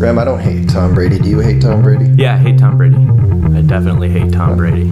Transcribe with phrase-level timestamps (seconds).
[0.00, 1.18] Graham, I don't hate Tom Brady.
[1.18, 2.06] Do you hate Tom Brady?
[2.16, 2.96] Yeah, I hate Tom Brady.
[2.96, 4.86] I definitely hate Tom Brady.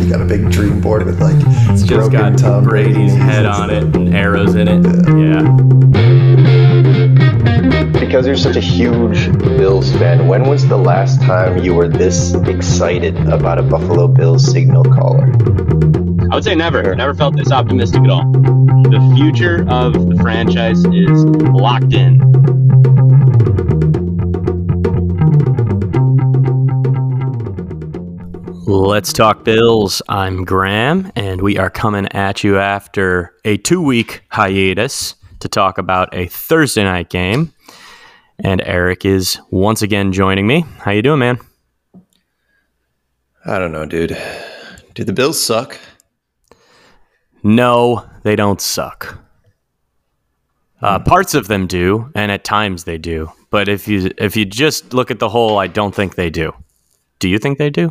[0.00, 1.36] You got a big dream board with like
[1.68, 4.86] It's just got Tom Brady's Brady head on it and arrows in it.
[5.06, 5.42] Yeah.
[8.00, 12.32] Because you're such a huge Bills fan, when was the last time you were this
[12.32, 15.30] excited about a Buffalo Bills signal caller?
[16.34, 16.96] I would say never.
[16.96, 18.28] Never felt this optimistic at all.
[18.32, 22.18] The future of the franchise is locked in.
[28.66, 30.02] Let's talk Bills.
[30.08, 35.78] I'm Graham, and we are coming at you after a two week hiatus to talk
[35.78, 37.52] about a Thursday night game.
[38.40, 40.64] And Eric is once again joining me.
[40.78, 41.38] How you doing, man?
[43.46, 44.20] I don't know, dude.
[44.94, 45.78] Do the Bills suck?
[47.44, 49.18] No, they don't suck.
[50.80, 53.30] Uh, parts of them do, and at times they do.
[53.50, 56.52] But if you if you just look at the whole, I don't think they do.
[57.20, 57.90] Do you think they do?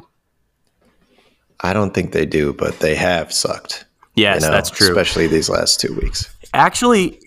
[1.62, 3.86] I don't think they do, but they have sucked.
[4.16, 4.90] Yes, you know, that's true.
[4.90, 6.30] Especially these last two weeks.
[6.54, 7.20] Actually,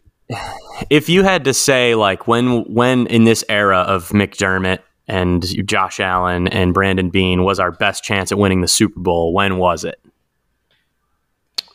[0.90, 6.00] if you had to say like when when in this era of McDermott and Josh
[6.00, 9.84] Allen and Brandon Beane was our best chance at winning the Super Bowl, when was
[9.84, 10.00] it?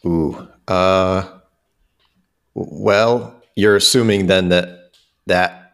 [0.05, 0.47] Ooh.
[0.67, 1.27] Uh
[2.53, 4.91] well, you're assuming then that
[5.27, 5.73] that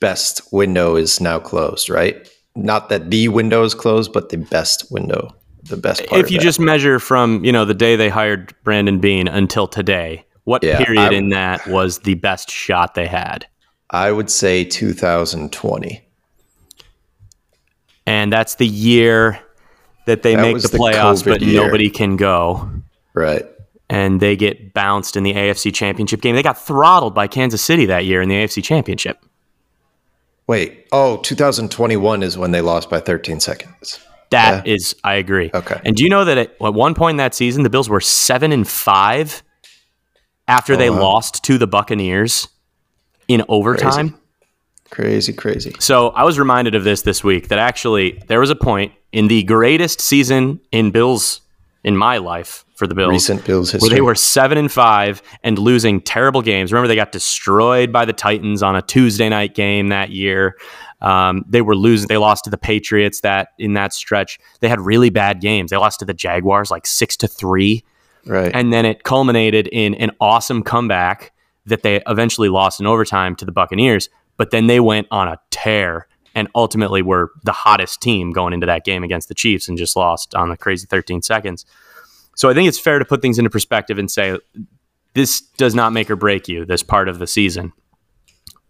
[0.00, 2.28] best window is now closed, right?
[2.56, 6.20] Not that the window is closed, but the best window, the best part.
[6.20, 10.24] If you just measure from, you know, the day they hired Brandon Beane until today,
[10.44, 13.46] what Yeah, period I- in that was the best shot they had?
[13.90, 16.00] I would say 2020.
[18.06, 19.38] And that's the year
[20.06, 21.62] that they That make the playoffs, but year.
[21.62, 22.68] nobody can go.
[23.14, 23.44] Right.
[23.94, 26.34] And they get bounced in the AFC Championship game.
[26.34, 29.24] They got throttled by Kansas City that year in the AFC Championship.
[30.48, 30.88] Wait.
[30.90, 34.00] Oh, 2021 is when they lost by 13 seconds.
[34.30, 35.50] That is, I agree.
[35.54, 35.80] Okay.
[35.84, 38.00] And do you know that at, at one point in that season, the Bills were
[38.00, 39.44] seven and five
[40.48, 41.00] after they Oh, wow.
[41.02, 42.48] lost to the Buccaneers
[43.28, 44.18] in overtime?
[44.90, 45.72] Crazy, crazy.
[45.78, 49.28] So I was reminded of this this week that actually there was a point in
[49.28, 51.42] the greatest season in Bills
[51.84, 53.96] in my life for the Bills Recent Bills where history.
[53.96, 56.72] they were seven and five and losing terrible games.
[56.72, 60.56] Remember, they got destroyed by the Titans on a Tuesday night game that year.
[61.00, 62.08] Um, they were losing.
[62.08, 64.38] They lost to the Patriots that in that stretch.
[64.60, 65.70] They had really bad games.
[65.70, 67.84] They lost to the Jaguars like six to three,
[68.26, 68.50] right.
[68.54, 71.32] and then it culminated in an awesome comeback
[71.66, 74.10] that they eventually lost in overtime to the Buccaneers.
[74.36, 78.66] But then they went on a tear and ultimately were the hottest team going into
[78.66, 81.64] that game against the Chiefs and just lost on the crazy 13 seconds.
[82.36, 84.38] So I think it's fair to put things into perspective and say
[85.14, 87.72] this does not make or break you, this part of the season.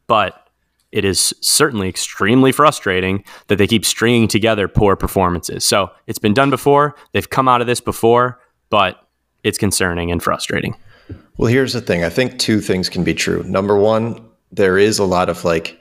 [0.07, 0.49] But
[0.93, 5.65] it is certainly extremely frustrating that they keep stringing together poor performances.
[5.65, 9.01] So it's been done before, they've come out of this before, but
[9.43, 10.77] it's concerning and frustrating.
[11.37, 12.05] Well, here's the thing.
[12.05, 13.43] I think two things can be true.
[13.43, 15.79] Number one, there is a lot of like,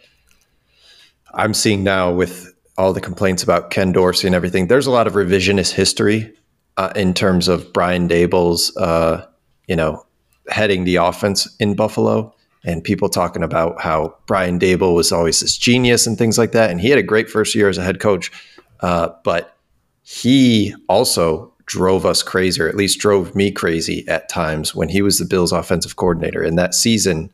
[1.35, 5.05] I'm seeing now with all the complaints about Ken Dorsey and everything, there's a lot
[5.05, 6.33] of revisionist history
[6.77, 9.25] uh, in terms of Brian Daboll's, uh,
[9.67, 10.05] you know,
[10.49, 12.33] heading the offense in Buffalo
[12.65, 16.69] and people talking about how Brian Daboll was always this genius and things like that.
[16.69, 18.31] And he had a great first year as a head coach.
[18.79, 19.57] Uh, but
[20.03, 25.01] he also drove us crazy, or at least drove me crazy at times when he
[25.01, 26.41] was the Bills offensive coordinator.
[26.41, 27.29] And that season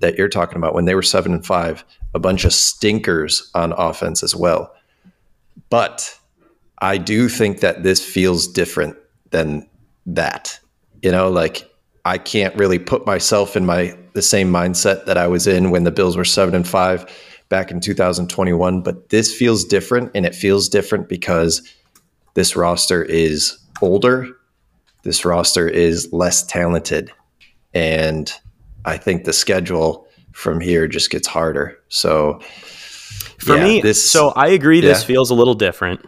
[0.00, 1.84] that you're talking about, when they were seven and five,
[2.14, 4.72] a bunch of stinkers on offense as well.
[5.70, 6.18] But
[6.78, 8.96] I do think that this feels different
[9.30, 9.68] than
[10.06, 10.58] that.
[11.02, 11.70] You know, like
[12.04, 15.84] I can't really put myself in my the same mindset that I was in when
[15.84, 17.06] the Bills were seven and five
[17.48, 18.82] back in 2021.
[18.82, 21.62] But this feels different, and it feels different because
[22.34, 24.28] this roster is older.
[25.02, 27.12] This roster is less talented,
[27.74, 28.32] and
[28.84, 31.78] I think the schedule from here just gets harder.
[31.88, 32.40] So
[33.38, 35.06] For yeah, me, this so I agree this yeah.
[35.06, 36.04] feels a little different,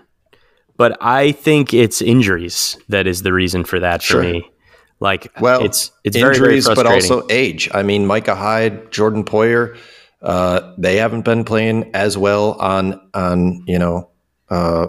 [0.76, 4.22] but I think it's injuries that is the reason for that Sure.
[4.22, 4.50] for me.
[4.98, 7.68] Like, well, it's it's very, very injuries, but also age.
[7.74, 9.76] I mean, Micah Hyde, Jordan Poyer,
[10.22, 14.08] uh, they haven't been playing as well on on you know
[14.48, 14.86] uh,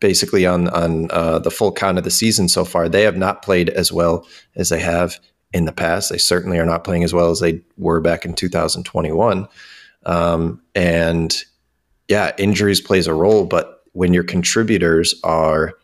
[0.00, 2.88] basically on on uh, the full count of the season so far.
[2.88, 4.26] They have not played as well
[4.56, 5.18] as they have
[5.52, 6.10] in the past.
[6.10, 9.48] They certainly are not playing as well as they were back in 2021.
[10.06, 11.36] Um, and
[12.08, 15.74] yeah, injuries plays a role, but when your contributors are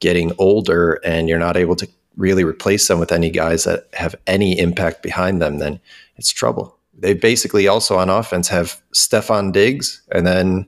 [0.00, 4.14] getting older and you're not able to really replace them with any guys that have
[4.26, 5.80] any impact behind them, then
[6.16, 6.78] it's trouble.
[6.96, 10.66] they basically also on offense have Stefon Diggs and then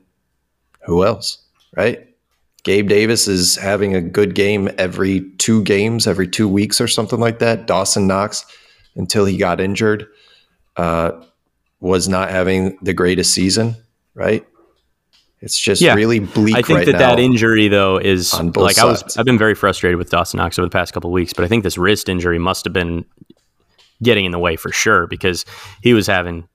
[0.85, 1.37] who else,
[1.75, 2.07] right?
[2.63, 7.19] Gabe Davis is having a good game every two games, every two weeks or something
[7.19, 7.65] like that.
[7.65, 8.45] Dawson Knox,
[8.95, 10.05] until he got injured,
[10.75, 11.11] uh,
[11.79, 13.75] was not having the greatest season,
[14.15, 14.45] right?
[15.39, 15.93] It's just Yeah.
[15.93, 16.55] really bleak.
[16.55, 19.17] I think right that that injury though is like I was.
[19.17, 21.63] I've been very frustrated with Dawson Knox over the past couple weeks, but I think
[21.63, 23.05] this wrist injury must have been
[24.01, 25.45] getting in the way for sure because
[25.83, 26.47] he was having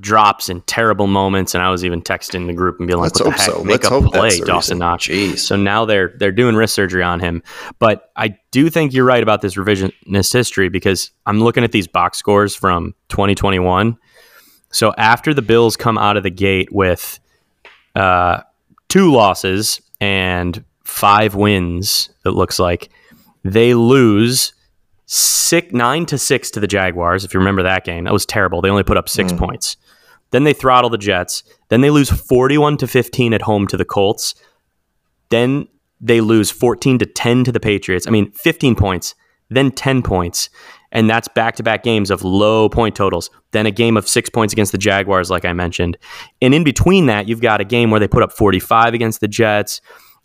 [0.00, 3.20] drops and terrible moments and I was even texting the group and being like Let's
[3.20, 3.64] what the hope heck so.
[3.64, 4.78] make Let's a hope play Dawson.
[4.78, 5.06] Knox.
[5.08, 5.38] Jeez.
[5.40, 7.42] So now they're they're doing wrist surgery on him.
[7.80, 11.88] But I do think you're right about this revisionist history because I'm looking at these
[11.88, 13.96] box scores from 2021.
[14.70, 17.18] So after the Bills come out of the gate with
[17.98, 18.42] uh,
[18.88, 22.88] two losses and five wins, it looks like
[23.44, 24.52] they lose
[25.06, 27.24] six nine to six to the Jaguars.
[27.24, 28.60] If you remember that game, that was terrible.
[28.60, 29.38] They only put up six Mm.
[29.38, 29.76] points.
[30.30, 31.42] Then they throttle the Jets.
[31.68, 34.34] Then they lose forty-one to fifteen at home to the Colts.
[35.30, 35.68] Then
[36.00, 38.06] they lose fourteen to ten to the Patriots.
[38.06, 39.14] I mean, fifteen points,
[39.48, 40.50] then ten points,
[40.92, 43.30] and that's back-to-back games of low point totals.
[43.50, 45.96] Then a game of six points against the Jaguars, like I mentioned,
[46.40, 49.28] and in between that, you've got a game where they put up forty-five against the
[49.28, 49.80] Jets,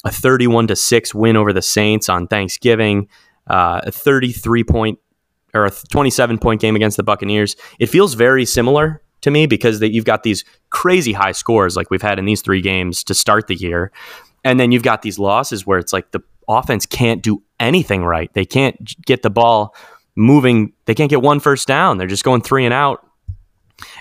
[0.06, 3.08] a thirty-one to six win over the Saints on Thanksgiving,
[3.48, 5.00] uh, a thirty-three point
[5.54, 7.56] or a 27 point game against the Buccaneers.
[7.80, 11.90] It feels very similar to me because that you've got these crazy high scores like
[11.90, 13.92] we've had in these three games to start the year.
[14.44, 18.34] And then you've got these losses where it's like the offense can't do anything right.
[18.34, 19.76] They can't get the ball
[20.16, 20.74] moving.
[20.86, 21.98] They can't get one first down.
[21.98, 23.06] They're just going three and out.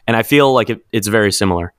[0.07, 1.73] And I feel like it, it's very similar.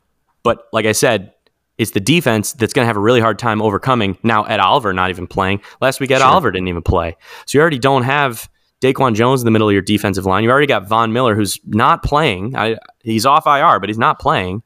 [0.43, 1.33] But like I said,
[1.77, 4.17] it's the defense that's going to have a really hard time overcoming.
[4.23, 5.61] Now, Ed Oliver not even playing.
[5.81, 6.27] Last week, Ed Sure.
[6.27, 7.15] Oliver didn't even play.
[7.45, 8.49] So you already don't have
[8.81, 10.43] Daquan Jones in the middle of your defensive line.
[10.43, 12.55] You've already got Von Miller, who's not playing.
[12.55, 14.61] I, he's off IR, but he's not playing.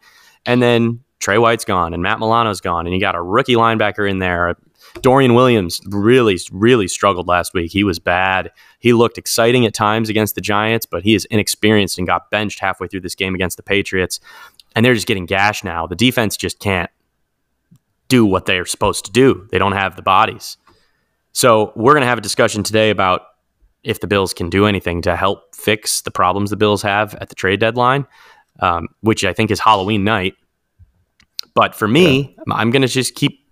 [0.45, 4.09] And then Tre White's gone, and Matt Milano's gone, and you got a rookie linebacker
[4.09, 4.57] in there.
[5.01, 7.71] Dorian Williams really, really struggled last week.
[7.71, 8.51] He was bad.
[8.79, 12.59] He looked exciting at times against the Giants, but he is inexperienced and got benched
[12.59, 14.19] halfway through this game against the Patriots.
[14.75, 15.87] And they're just getting gashed now.
[15.87, 16.89] The defense just can't
[18.07, 19.47] do what they're supposed to do.
[19.51, 20.57] They don't have the bodies.
[21.33, 23.21] So we're going to have a discussion today about
[23.83, 27.29] if the Bills can do anything to help fix the problems the Bills have at
[27.29, 28.05] the trade deadline,
[28.59, 30.35] um, which I think is Halloween night.
[31.53, 33.46] But for me, I'm going to just keep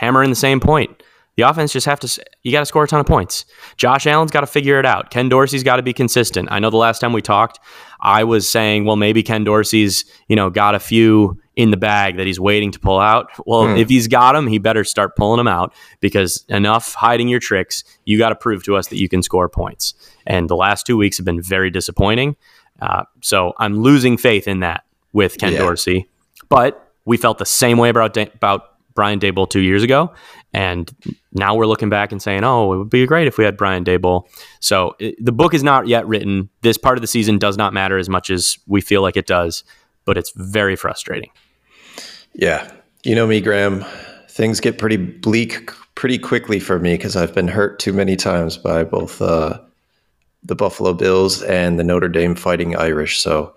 [0.00, 1.02] hammering the same point.
[1.36, 3.44] The offense just have to, you got to score a ton of points.
[3.76, 5.10] Josh Allen's got to figure it out.
[5.10, 6.48] Ken Dorsey's got to be consistent.
[6.50, 7.60] I know the last time we talked,
[8.00, 12.16] I was saying, well, maybe Ken Dorsey's, you know, got a few in the bag
[12.16, 13.30] that he's waiting to pull out.
[13.46, 13.76] Well, Hmm.
[13.76, 17.84] if he's got them, he better start pulling them out because enough hiding your tricks.
[18.04, 19.94] You got to prove to us that you can score points.
[20.26, 22.36] And the last two weeks have been very disappointing.
[22.82, 25.60] Uh, so I'm losing faith in that with Ken Yeah.
[25.60, 26.08] Dorsey.
[26.48, 28.64] But we felt the same way about about
[28.94, 30.12] Brian Daboll two years ago,
[30.52, 30.90] and
[31.32, 33.84] now we're looking back and saying, "Oh, it would be great if we had Brian
[33.84, 34.26] Daboll."
[34.60, 36.48] So it, the book is not yet written.
[36.62, 39.26] This part of the season does not matter as much as we feel like it
[39.26, 39.64] does,
[40.04, 41.30] but it's very frustrating.
[42.34, 42.70] Yeah.
[43.04, 43.84] You know me, Graham.
[44.28, 48.56] Things get pretty bleak pretty quickly for me because I've been hurt too many times
[48.56, 49.58] by both uh,
[50.42, 53.20] the Buffalo Bills and the Notre Dame Fighting Irish.
[53.20, 53.54] So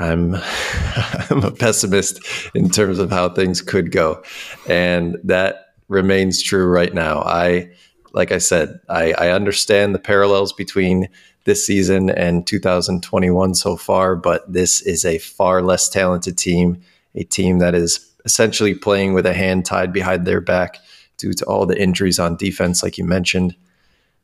[0.00, 0.34] I'm
[1.30, 2.20] I'm a pessimist
[2.54, 4.22] in terms of how things could go,
[4.68, 7.20] and that remains true right now.
[7.20, 7.70] I
[8.12, 11.08] like I said, I, I understand the parallels between
[11.44, 16.82] this season and 2021 so far, but this is a far less talented team,
[17.14, 20.78] a team that is essentially playing with a hand tied behind their back
[21.16, 23.54] due to all the injuries on defense, like you mentioned.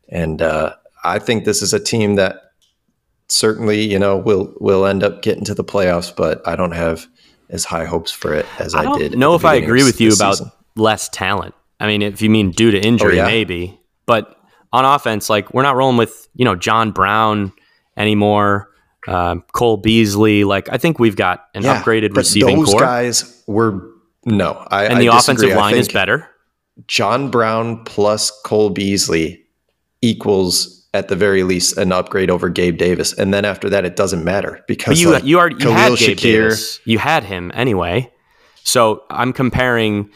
[0.08, 2.45] And uh, I think this is a team that
[3.28, 7.06] certainly, you know, we'll we'll end up getting to the playoffs, but I don't have
[7.50, 9.16] as high hopes for it as I, I did.
[9.18, 10.52] know if I agree with you about season.
[10.74, 11.54] less talent.
[11.78, 13.26] I mean, if you mean due to injury, Oh, yeah?
[13.26, 13.78] maybe.
[14.06, 14.36] But
[14.72, 17.52] on offense, like we're not rolling with you know John Brown
[17.96, 18.70] anymore.
[19.08, 22.80] Um, Cole Beasley, like I think we've got an Yeah, upgraded but receiving those core,
[22.80, 23.88] guys were
[24.24, 24.66] no.
[24.70, 25.18] I, and the disagree.
[25.50, 26.28] offensive line is better.
[26.88, 29.44] John Brown plus Cole Beasley
[30.02, 33.94] equals at the very least an upgrade over Gabe Davis, and then after that, it
[33.96, 36.80] doesn't matter But because you like, you already you had Gabe Shakir- Davis.
[36.84, 38.10] You had him anyway.
[38.64, 40.10] So I'm comparing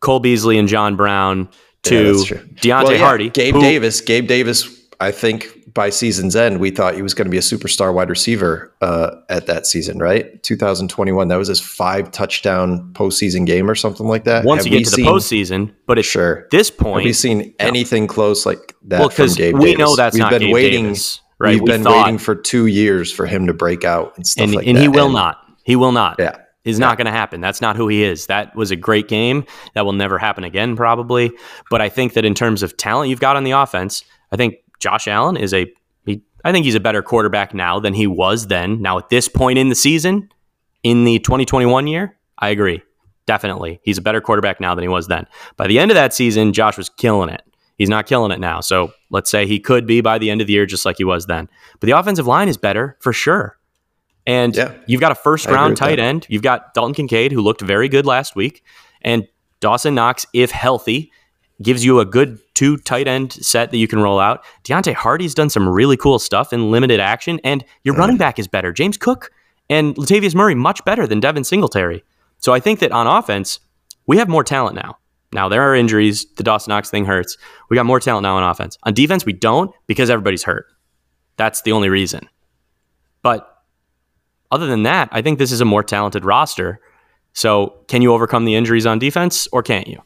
[0.00, 1.48] Cole Beasley and John Brown
[1.82, 2.36] to true.
[2.38, 3.28] Deontay Well, yeah, Hardy.
[3.30, 4.00] Gabe who- Davis.
[4.00, 4.68] Gabe Davis.
[5.00, 8.08] I think by season's end, we thought he was going to be a superstar wide
[8.10, 10.42] receiver uh, at that season, right?
[10.42, 11.28] 2021.
[11.28, 14.44] That was his five touchdown postseason game or something like that.
[14.44, 16.46] Once Have you get to the seen- postseason, but at Sure.
[16.50, 19.78] this point, Have we seen anything close like that well, from Gabe we Davis?
[19.78, 20.84] know that's We've not been Gabe waiting.
[20.84, 21.20] Davis.
[21.38, 21.50] right?
[21.54, 24.44] We've We been thought- waiting for two years for him to break out and stuff
[24.44, 24.82] and, like and that.
[24.82, 25.36] he will not.
[25.64, 26.16] He will not.
[26.18, 26.36] Yeah.
[26.64, 27.40] Is not going to happen.
[27.40, 28.26] That's not who he is.
[28.26, 29.44] That was a great game.
[29.74, 31.32] That will never happen again, probably.
[31.70, 34.56] But I think that in terms of talent you've got on the offense, I think
[34.80, 35.72] Josh Allen is a.
[36.06, 38.80] He, I think he's a better quarterback now than he was then.
[38.82, 40.28] Now at this point in the season,
[40.82, 42.82] in the 2021 year, I agree.
[43.26, 45.26] Definitely, he's a better quarterback now than he was then.
[45.56, 47.42] By the end of that season, Josh was killing it.
[47.76, 48.60] He's not killing it now.
[48.60, 51.04] So let's say he could be by the end of the year, just like he
[51.04, 51.48] was then.
[51.78, 53.56] But the offensive line is better for sure.
[54.26, 54.74] And Yeah.
[54.86, 56.02] you've got a first round tight that.
[56.02, 56.26] end.
[56.28, 58.62] You've got Dalton Kincaid, who looked very good last week.
[59.00, 59.26] And
[59.60, 61.10] Dawson Knox, if healthy,
[61.62, 64.44] gives you a good two tight end set that you can roll out.
[64.64, 67.40] Deonte Harty's done some really cool stuff in limited action.
[67.44, 68.72] And your running back is better.
[68.72, 69.30] James Cook
[69.68, 72.02] and Latavius Murray, much better than Devin Singletary.
[72.38, 73.60] So I think that on offense,
[74.06, 74.98] we have more talent now.
[75.32, 76.26] Now there are injuries.
[76.36, 77.36] The Dawson Knox thing hurts.
[77.68, 78.78] We got more talent now on offense.
[78.82, 80.66] On defense, we don't because everybody's hurt.
[81.36, 82.28] That's the only reason.
[83.22, 83.46] But
[84.50, 86.80] other than that, I think this is a more talented roster.
[87.32, 90.02] So can you overcome the injuries on defense or can't you?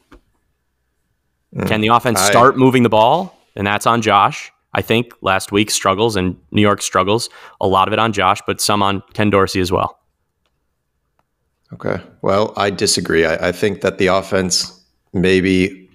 [1.55, 1.67] Mm.
[1.67, 3.37] Can the offense I- start moving the ball?
[3.55, 4.51] And that's on Josh.
[4.73, 7.29] I think last week struggles and New York struggles.
[7.61, 9.97] A lot of it on Josh, but some on Ken Dorsey as well.
[11.73, 12.01] Okay.
[12.21, 13.25] Well, I disagree.
[13.25, 14.83] I, I think that the offense
[15.13, 15.89] maybe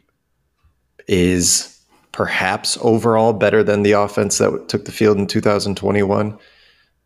[1.06, 1.78] is
[2.12, 6.38] perhaps overall better than the offense that took the field in 2021,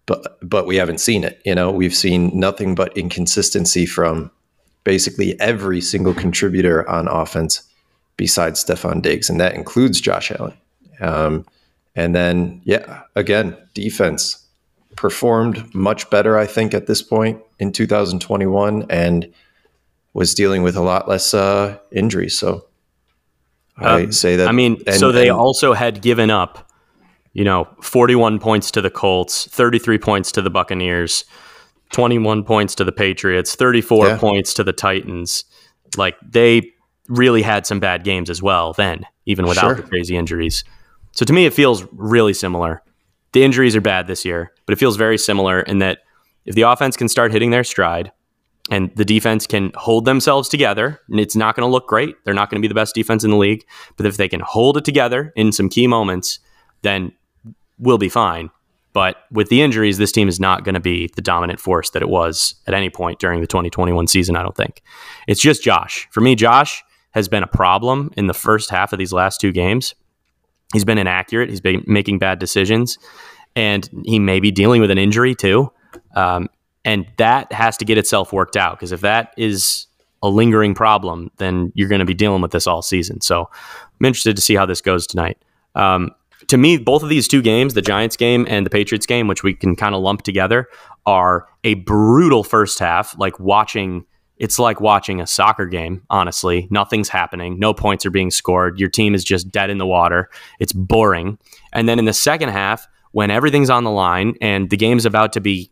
[0.06, 1.40] but but we haven't seen it.
[1.44, 4.30] You know, we've seen nothing but inconsistency from
[4.84, 7.62] basically every single contributor on offense
[8.16, 10.54] besides Stefon Diggs, and that includes Josh Allen.
[11.00, 11.46] Um,
[11.96, 14.44] and then, yeah, again, defense
[14.96, 19.32] performed much better, I think, at this point in 2021 and
[20.12, 22.38] was dealing with a lot less uh, injuries.
[22.38, 22.66] So
[23.76, 24.48] I Um, say that.
[24.48, 26.70] I mean, and- so they and- also had given up,
[27.32, 31.24] you know, 41 points to the Colts, 33 points to the Buccaneers,
[31.92, 34.16] 21 points to the Patriots, 34 Yeah.
[34.18, 35.44] points to the Titans.
[35.96, 36.70] Like they
[37.08, 39.74] really had some bad games as well then, even without Sure.
[39.74, 40.64] the crazy injuries.
[41.12, 42.82] So to me, it feels really similar.
[43.32, 45.98] The injuries are bad this year, but it feels very similar in that
[46.44, 48.12] if the offense can start hitting their stride
[48.70, 52.16] and the defense can hold themselves together, and it's not going to look great.
[52.24, 53.64] They're not going to be the best defense in the league,
[53.96, 56.38] but if they can hold it together in some key moments,
[56.82, 57.12] then
[57.78, 58.50] we'll be fine.
[58.94, 62.02] But with the injuries, this team is not going to be the dominant force that
[62.02, 64.82] it was at any point during the 2021 season, I don't think.
[65.26, 66.08] It's just Josh.
[66.12, 66.82] For me, Josh
[67.14, 69.94] has been a problem in the first half of these last two games.
[70.72, 71.48] He's been inaccurate.
[71.48, 72.98] He's been making bad decisions,
[73.54, 75.72] and he may be dealing with an injury too.
[76.16, 76.48] Um,
[76.84, 79.86] and that has to get itself worked out because if that is
[80.22, 83.20] a lingering problem, then you're going to be dealing with this all season.
[83.20, 83.48] So
[84.00, 85.38] I'm interested to see how this goes tonight.
[85.74, 86.10] Um,
[86.48, 89.42] to me, both of these two games, the Giants game and the Patriots game, which
[89.42, 90.68] we can kind of lump together,
[91.06, 93.16] are a brutal first half.
[93.18, 94.04] Like watching,
[94.36, 96.66] it's like watching a soccer game, honestly.
[96.70, 97.58] Nothing's happening.
[97.58, 98.78] No points are being scored.
[98.78, 100.28] Your team is just dead in the water.
[100.58, 101.38] It's boring.
[101.72, 105.32] And then in the second half, when everything's on the line and the game's about
[105.34, 105.70] to be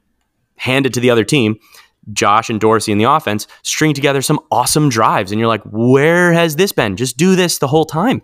[0.56, 1.58] handed to the other team,
[2.12, 5.32] Josh and Dorsey in the offense string together some awesome drives.
[5.32, 6.96] And you're like, where has this been?
[6.96, 8.22] Just do this the whole time.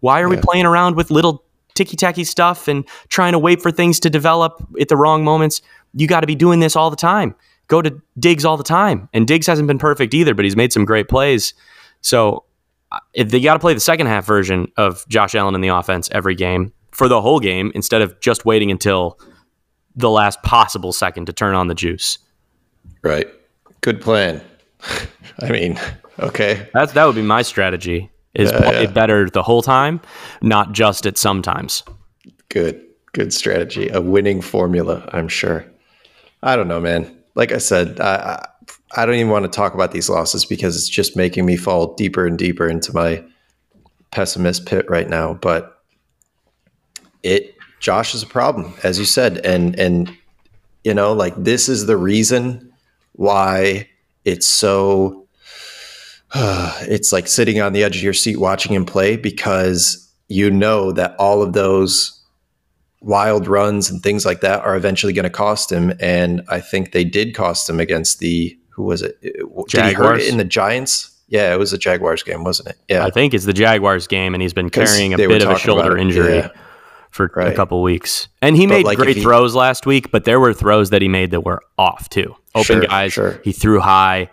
[0.00, 3.70] Why are we playing around with little ticky tacky stuff and trying to wait for
[3.70, 5.60] things to develop at the wrong moments?
[5.94, 7.34] You got to be doing this all the time.
[7.68, 9.08] Go to Diggs all the time.
[9.12, 11.54] And Diggs hasn't been perfect either, but he's made some great plays.
[12.00, 12.44] So
[12.90, 15.68] uh, if they got to play the second half version of Josh Allen in the
[15.68, 19.18] offense every game for the whole game instead of just waiting until
[19.94, 22.18] the last possible second to turn on the juice.
[23.02, 23.28] right.
[23.80, 24.42] Good plan.
[25.40, 25.78] I mean,
[26.18, 26.68] okay.
[26.74, 28.10] That's that would be my strategy.
[28.34, 28.90] Is play yeah.
[28.90, 30.00] better the whole time,
[30.42, 31.82] not just at sometimes.
[32.48, 32.84] Good.
[33.12, 33.88] Good strategy.
[33.88, 35.64] A winning formula, I'm sure.
[36.42, 37.17] I don't know, man.
[37.34, 38.46] Like I said, I,
[38.96, 41.94] I, don't even want to talk about these losses because it's just making me fall
[41.94, 43.24] deeper and deeper into my
[44.10, 45.34] pessimist pit right now.
[45.34, 45.82] But
[47.22, 50.16] it, Josh is a problem, as you said, and and
[50.84, 52.72] you know, like this is the reason
[53.12, 53.88] why
[54.24, 55.26] it's so.
[56.34, 60.92] it's like sitting on the edge of your seat watching him play because you know
[60.92, 62.17] that all of those
[63.00, 65.92] wild runs and things like that are eventually going to cost him.
[66.00, 69.20] And I think they did cost him against the who was it?
[69.20, 70.22] Did he hurt Jaguars?
[70.26, 71.14] it in the Giants?
[71.28, 72.76] Yeah, it was the Jaguars game, wasn't it?
[72.88, 75.58] Yeah, I think it's the Jaguars game, and he's been carrying a bit of a
[75.58, 76.48] shoulder injury yeah.
[77.10, 77.54] for a Right.
[77.56, 78.28] couple weeks.
[78.40, 81.02] And he But, made like, great he- throws last week, but there were throws that
[81.02, 82.34] he made that were off too.
[82.54, 83.40] Open Sure, guys, sure.
[83.44, 84.30] he threw high,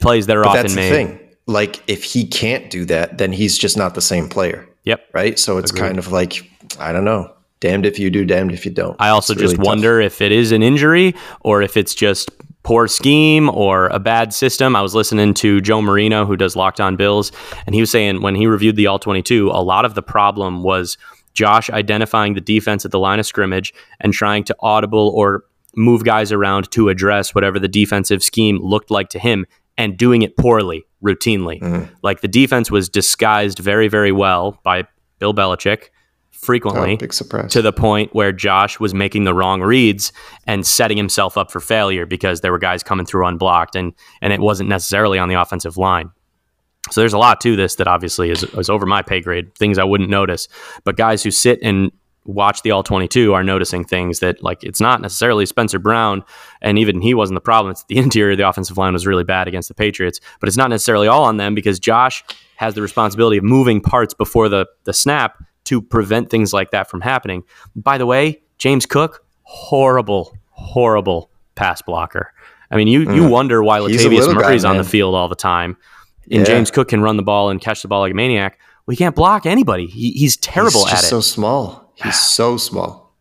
[0.00, 0.90] plays that are but often that's the made.
[0.90, 1.18] thing.
[1.48, 5.00] Like if he can't do that, then he's just not the same player, Yep.
[5.14, 5.38] right?
[5.38, 5.80] So it's Agreed.
[5.82, 6.48] kind of like
[6.78, 7.32] I don't know.
[7.60, 8.96] Damned if you do, damned if you don't.
[8.98, 9.66] I also It's just really tough.
[9.66, 12.30] wonder if it is an injury or if it's just
[12.62, 14.76] poor scheme or a bad system.
[14.76, 17.32] I was listening to Joe Marino, who does Locked On Bills,
[17.66, 20.62] and he was saying when he reviewed the All 22, a lot of the problem
[20.62, 20.98] was
[21.34, 25.44] Josh identifying the defense at the line of scrimmage and trying to audible or
[25.76, 29.46] move guys around to address whatever the defensive scheme looked like to him
[29.76, 31.60] and doing it poorly, routinely.
[31.60, 31.88] Mm.
[32.02, 34.88] Like the defense was disguised very, very well by
[35.20, 35.90] Bill Belichick
[36.40, 37.52] frequently Oh, big surprise.
[37.52, 40.12] to the point where Josh was making the wrong reads
[40.46, 43.92] and setting himself up for failure because there were guys coming through unblocked and
[44.22, 46.10] and it wasn't necessarily on the offensive line.
[46.90, 49.76] So there's a lot to this that obviously is, is over my pay grade, things
[49.78, 50.48] I wouldn't notice.
[50.84, 51.90] But guys who sit and
[52.24, 56.22] watch the all 22 are noticing things that like it's not necessarily Spencer Brown
[56.60, 57.70] and even he wasn't the problem.
[57.72, 60.56] It's the interior of the offensive line was really bad against the Patriots, but it's
[60.56, 62.22] not necessarily all on them because Josh
[62.56, 66.90] has the responsibility of moving parts before the the snap to prevent things like that
[66.90, 67.44] from happening.
[67.76, 72.32] By the way, James Cook, horrible, horrible pass blocker.
[72.70, 73.88] I mean, you you wonder why Mm.
[73.90, 75.76] He's Latavius little guy, Murray's on the field all the time,
[76.30, 76.44] and Yeah.
[76.44, 78.58] James Cook can run the ball and catch the ball like a maniac.
[78.86, 79.86] Well, he can't block anybody.
[79.86, 81.06] He, he's terrible He's at it.
[81.06, 81.92] so small.
[82.02, 83.14] He's so small.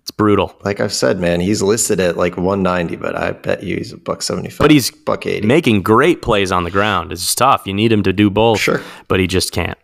[0.00, 0.54] it's brutal.
[0.64, 3.96] Like I've said, man, he's listed at like 190, but I bet you he's a
[3.98, 4.58] buck 75.
[4.58, 5.46] But he's buck 80.
[5.46, 7.66] Making great plays on the ground It's tough.
[7.66, 8.80] You need him to do both, Sure.
[9.08, 9.78] but he just can't.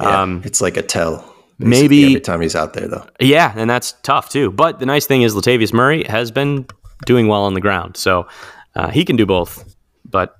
[0.00, 1.24] Yeah, um, it's like a tell.
[1.58, 3.06] maybe- every time he's out there, though.
[3.20, 4.50] Yeah, and that's tough too.
[4.50, 6.66] But the nice thing is Latavius Murray has been
[7.04, 8.26] doing well on the ground, so
[8.74, 9.76] uh, he can do both.
[10.08, 10.36] But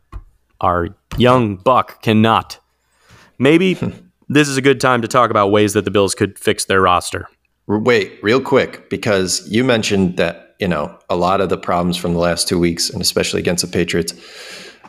[0.61, 0.89] our
[1.19, 2.59] young buck cannot.
[3.39, 3.75] Maybe
[4.29, 6.81] this is a good time to talk about ways that the Bills could fix their
[6.81, 7.29] roster.
[7.67, 12.15] Wait, real quick, because you mentioned that you know a lot of the problems from
[12.15, 14.15] the last two weeks, and especially against the Patriots,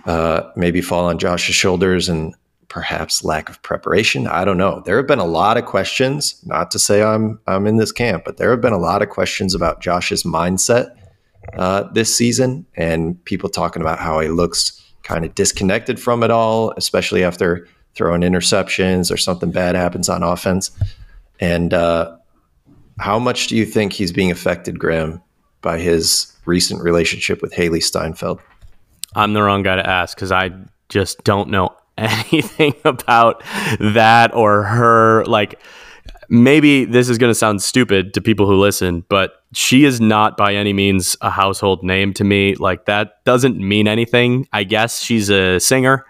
[0.06, 2.34] uh, maybe fall on Josh's shoulders and
[2.72, 4.28] perhaps lack of preparation.
[4.28, 4.82] I don't know.
[4.86, 6.42] There have been a lot of questions.
[6.46, 9.10] Not to say I'm I'm in this camp, but there have been a lot of
[9.10, 10.96] questions about Josh's mindset
[11.58, 16.32] uh, this season, and people talking about how he looks kind of disconnected from it
[16.32, 20.72] all, especially after throwing interceptions or something bad happens on offense.
[21.42, 22.16] And uh,
[23.00, 25.22] how much do you think he's being affected, Graham,
[25.62, 28.40] by his recent relationship with Hailee Steinfeld?
[29.14, 30.52] I'm the wrong guy to ask because I
[30.88, 33.44] just don't know anything about
[33.80, 35.24] that or her.
[35.26, 35.60] Like,
[36.30, 40.38] maybe this is going to sound stupid to people who listen, but she is not
[40.38, 42.56] by any means a household name to me.
[42.56, 44.48] Like, that doesn't mean anything.
[44.54, 46.06] I guess she's a singer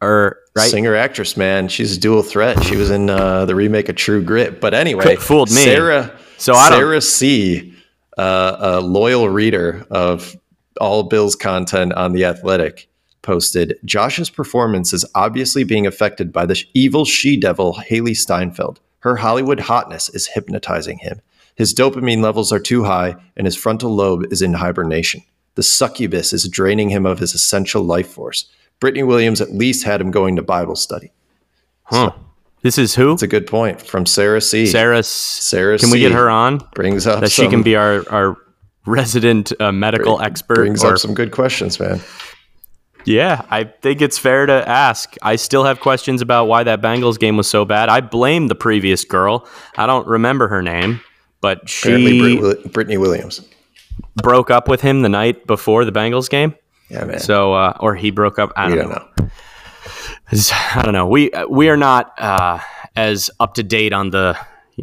[0.00, 0.70] or, right?
[0.70, 1.68] Singer actress, man.
[1.68, 2.62] She's a dual threat.
[2.64, 4.60] She was in uh, the remake of True Grit.
[4.60, 5.56] But anyway, Fooled me.
[5.64, 7.74] Sarah, So I don't- Sarah C,
[8.16, 10.34] uh, a loyal reader of
[10.80, 12.87] all Bill's content on The Athletic,
[13.22, 18.80] posted Josh's performance is obviously being affected by the evil she devil Hailee Steinfeld.
[19.00, 21.20] Her Hollywood hotness is hypnotizing him.
[21.54, 25.22] His dopamine levels are too high, and his frontal lobe is in hibernation.
[25.56, 28.48] The succubus is draining him of his essential life force.
[28.80, 31.10] Brittany Williams at least had him going to Bible study.
[31.84, 32.12] Huh.
[32.62, 33.12] This is who?
[33.12, 34.66] It's a good point from Sarah C.
[34.66, 35.02] Sarah.
[35.02, 36.58] Sarah Can we get her on?
[36.74, 38.36] brings up That she can be our, our
[38.86, 40.56] resident uh, medical expert.
[40.56, 42.00] brings or- up some good questions, man.
[43.08, 45.14] Yeah, I think it's fair to ask.
[45.22, 47.88] I still have questions about why that Bengals game was so bad.
[47.88, 49.46] I blame the previous girl.
[49.76, 51.00] I don't remember her name,
[51.40, 53.40] but she Wi- Brittany Williams.
[54.22, 56.54] broke up with him the night before the Bengals game.
[56.90, 57.18] Yeah, man.
[57.18, 58.52] So, uh, or he broke up.
[58.56, 59.24] I don't, don't know.
[59.24, 59.28] know.
[60.74, 61.06] I don't know.
[61.06, 62.58] We we are not uh,
[62.96, 64.36] as up to date on the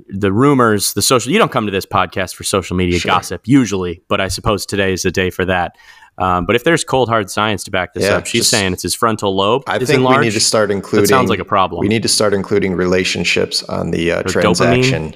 [0.09, 1.31] the rumors, the social.
[1.31, 3.11] You don't come to this podcast for social media Sure.
[3.11, 5.77] gossip usually, but I suppose today is the day for that.
[6.17, 8.71] Um, but if there's cold hard science to back this Yeah, up, she's just- saying
[8.73, 10.19] it's his frontal lobe I think enlarged.
[10.19, 11.03] we need to start including.
[11.03, 11.81] that sounds like a problem.
[11.81, 15.15] We need to start including relationships on the uh, transaction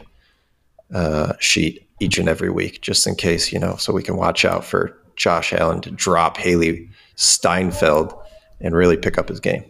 [0.94, 4.44] uh, sheet each and every week, just in case, you know, so we can watch
[4.46, 8.14] out for Josh Allen to drop Hailee Steinfeld
[8.62, 9.64] and really pick up his game.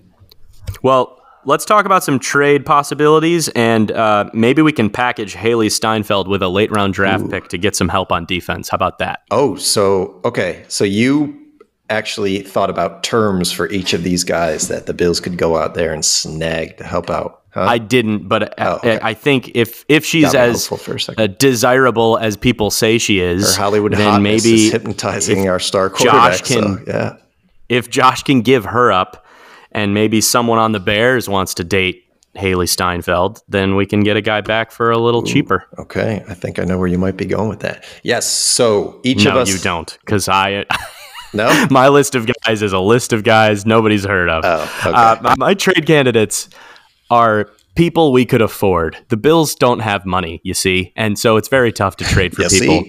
[0.81, 1.18] Well,
[1.49, 6.43] let's talk about some trade possibilities, and uh, maybe we can package Hailee Steinfeld with
[6.43, 8.69] a late round draft pick to get some help on defense.
[8.69, 9.23] How about that?
[9.31, 11.35] Oh, so okay, so you
[11.89, 15.73] actually thought about terms for each of these guys that the Bills could go out
[15.73, 17.41] there and snag to help out.
[17.51, 17.61] Huh?
[17.63, 18.99] I didn't, but Oh, I, okay.
[19.01, 20.71] I think if if she's as
[21.17, 26.37] uh, desirable as people say she is, Her Hollywood then maybe hypnotizing our star quarterback.
[26.43, 27.17] Josh can- so, yeah,
[27.67, 29.25] if Josh can give her up,
[29.71, 32.03] and maybe someone on the Bears wants to date
[32.35, 35.65] Hailee Steinfeld, then we can get a guy back for a little cheaper.
[35.79, 36.23] okay.
[36.27, 37.83] I think I know where you might be going with that.
[38.03, 38.25] Yes.
[38.27, 39.49] So each of No, us.
[39.49, 40.65] you don't, because I
[41.33, 41.67] No.
[41.69, 44.43] my list of guys is a list of guys nobody's heard of.
[44.45, 44.95] Oh, okay.
[44.95, 46.49] Uh, my, my trade candidates
[47.11, 48.97] are people we could afford.
[49.09, 52.43] The Bills don't have money, you see, and so it's very tough to trade for
[52.49, 52.83] people.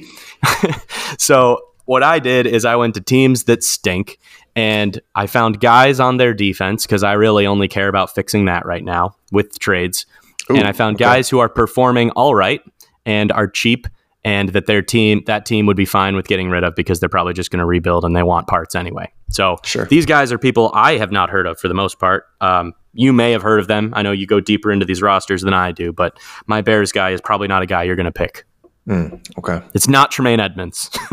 [1.19, 4.19] so what I did is I went to teams that stink
[4.61, 8.67] and I found guys on their defense because I really only care about fixing that
[8.67, 10.05] right now with trades.
[10.51, 11.05] Ooh, and I found okay.
[11.05, 12.61] guys who are performing all right
[13.07, 13.87] and are cheap
[14.23, 17.09] and that their team that team would be fine with getting rid of because they're
[17.09, 19.11] probably just going to rebuild and they want parts anyway.
[19.31, 19.87] So sure.
[19.87, 22.27] these guys are people I have not heard of for the most part.
[22.43, 23.95] Um, you may have heard of them.
[23.97, 27.11] I know you go deeper into these rosters than I do, but my Bears guy
[27.11, 28.45] is probably not a guy you're going to pick.
[28.87, 30.91] Mm, okay, it's not Tremaine Edmunds.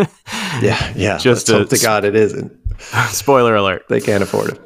[0.62, 1.18] yeah, yeah.
[1.18, 2.57] Just hope to God it isn't.
[3.10, 4.62] Spoiler alert: they can't afford it.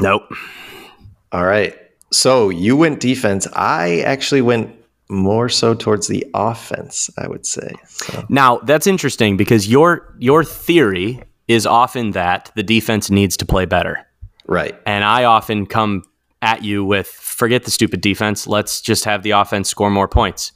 [0.00, 0.22] Nope.
[1.32, 1.74] All right.
[2.12, 3.46] So you went defense.
[3.54, 4.74] I actually went
[5.08, 7.72] more so towards the offense, I would say.
[7.86, 8.26] So.
[8.28, 13.66] Now that's interesting because your your theory is often that the defense needs to play
[13.66, 14.04] better.
[14.46, 14.78] Right.
[14.84, 16.02] And I often come
[16.42, 20.52] at you with forget the stupid defense, let's just have the offense score more points.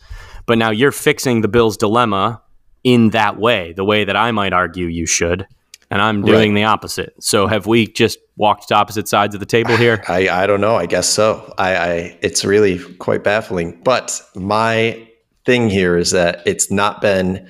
[0.46, 2.42] But now you're fixing the Bills dilemma
[2.82, 5.46] in that way, the way that I might argue you should
[5.90, 6.60] and I'm doing right.
[6.60, 7.14] the opposite.
[7.22, 10.04] So have we just walked to opposite sides of the table here?
[10.08, 10.76] I, I don't know.
[10.76, 11.52] I guess so.
[11.58, 13.80] I, I it's really quite baffling.
[13.82, 15.08] But my
[15.44, 17.48] thing here is that it's not been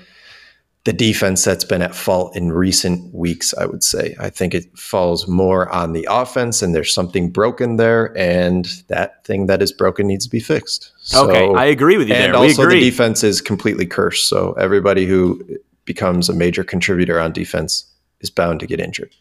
[0.84, 4.16] the defense that's been at fault in recent weeks, I would say.
[4.18, 9.22] I think it falls more on the offense, and there's something broken there, and that
[9.26, 10.90] thing that is broken needs to be fixed.
[11.02, 12.40] So, okay, I agree with you and there.
[12.40, 14.26] also, the defense is completely cursed.
[14.26, 15.44] So everybody who
[15.84, 17.84] becomes a major contributor on defense
[18.20, 19.14] is bound to get injured.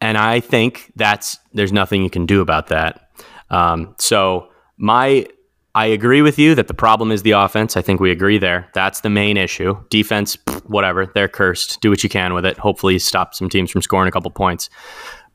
[0.00, 3.10] And I think that's there's nothing you can do about that.
[3.50, 5.26] Um, so my
[5.74, 7.76] I agree with you that the problem is the offense.
[7.76, 8.66] I think we agree there.
[8.72, 9.76] That's the main issue.
[9.90, 11.82] Defense, whatever, they're cursed.
[11.82, 12.56] Do what you can with it.
[12.56, 14.70] Hopefully, stop some teams from scoring a couple points.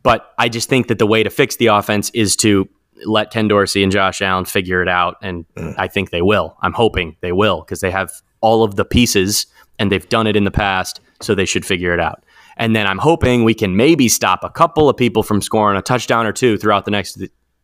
[0.01, 2.67] But I just think that the way to fix the offense is to
[3.05, 5.17] let Ken Dorsey and Josh Allen figure it out.
[5.21, 5.75] And mm.
[5.77, 6.57] I think they will.
[6.61, 9.45] I'm hoping they will because they have all of the pieces
[9.77, 11.01] and they've done it in the past.
[11.21, 12.23] So they should figure it out.
[12.61, 15.81] And then I'm hoping we can maybe stop a couple of people from scoring a
[15.81, 17.19] touchdown or two throughout the next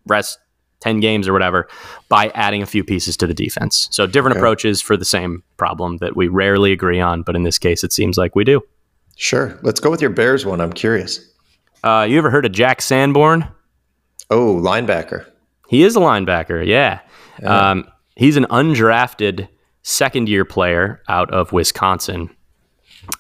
[0.08, 0.40] rest
[0.80, 1.68] 10 games or whatever
[2.10, 3.88] by adding a few pieces to the defense.
[3.92, 4.40] So different okay.
[4.40, 7.94] approaches for the same problem that we rarely agree on, but in this case, it
[7.94, 8.60] seems like we do.
[9.16, 9.60] Sure.
[9.62, 10.60] Let's go with your Bears one.
[10.60, 11.20] I'm curious.
[11.84, 13.48] Uh, you ever heard of Jack Sanborn?
[14.32, 15.30] Oh, linebacker.
[15.70, 16.66] He is a linebacker.
[16.66, 17.02] Yeah.
[17.40, 17.70] yeah.
[17.70, 19.48] Um, he's an undrafted
[19.84, 22.36] second year player out of Wisconsin.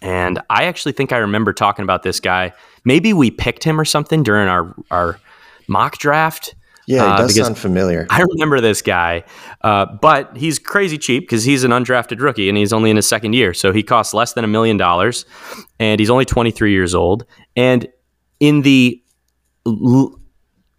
[0.02, 2.54] And I actually think I remember talking about this guy.
[2.86, 5.20] Maybe we picked him or something during our our
[5.68, 6.56] mock draft.
[6.88, 8.08] Yeah, he uh, does uh, sound familiar.
[8.10, 9.26] I remember this guy,
[9.62, 13.08] uh, but he's crazy cheap because he's an undrafted rookie and he's only in his
[13.08, 13.54] second year.
[13.54, 15.26] So he costs less than a million dollars,
[15.80, 17.26] and he's only 23 years old.
[17.58, 17.88] And
[18.40, 19.04] in the
[19.66, 20.18] l-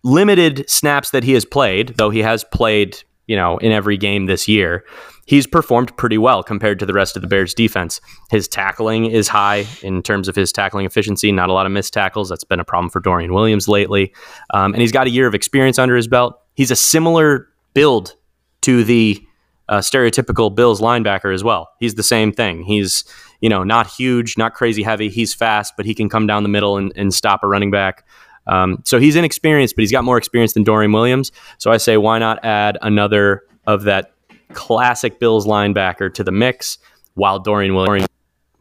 [0.02, 4.26] limited snaps that he has played, though he has played, you know, in every game
[4.26, 4.84] this year,
[5.26, 8.00] he's performed pretty well compared to the rest of the Bears defense.
[8.30, 11.92] His tackling is high in terms of his tackling efficiency, not a lot of missed
[11.92, 12.28] tackles.
[12.28, 14.12] That's been a problem for Dorian Williams lately.
[14.52, 16.40] Um, and he's got a year of experience under his belt.
[16.54, 18.16] He's a similar build
[18.62, 19.22] to the
[19.68, 21.68] uh, stereotypical Bills linebacker as well.
[21.78, 22.62] He's the same thing.
[22.62, 23.04] He's,
[23.40, 25.10] you know, not huge, not crazy heavy.
[25.10, 28.06] He's fast, but he can come down the middle and, and stop a running back.
[28.48, 31.32] Um, so he's inexperienced, but he's got more experience than Dorian Williams.
[31.58, 34.12] So I say, why not add another of that
[34.52, 36.78] classic Bills linebacker to the mix
[37.14, 38.08] while Dorian Williams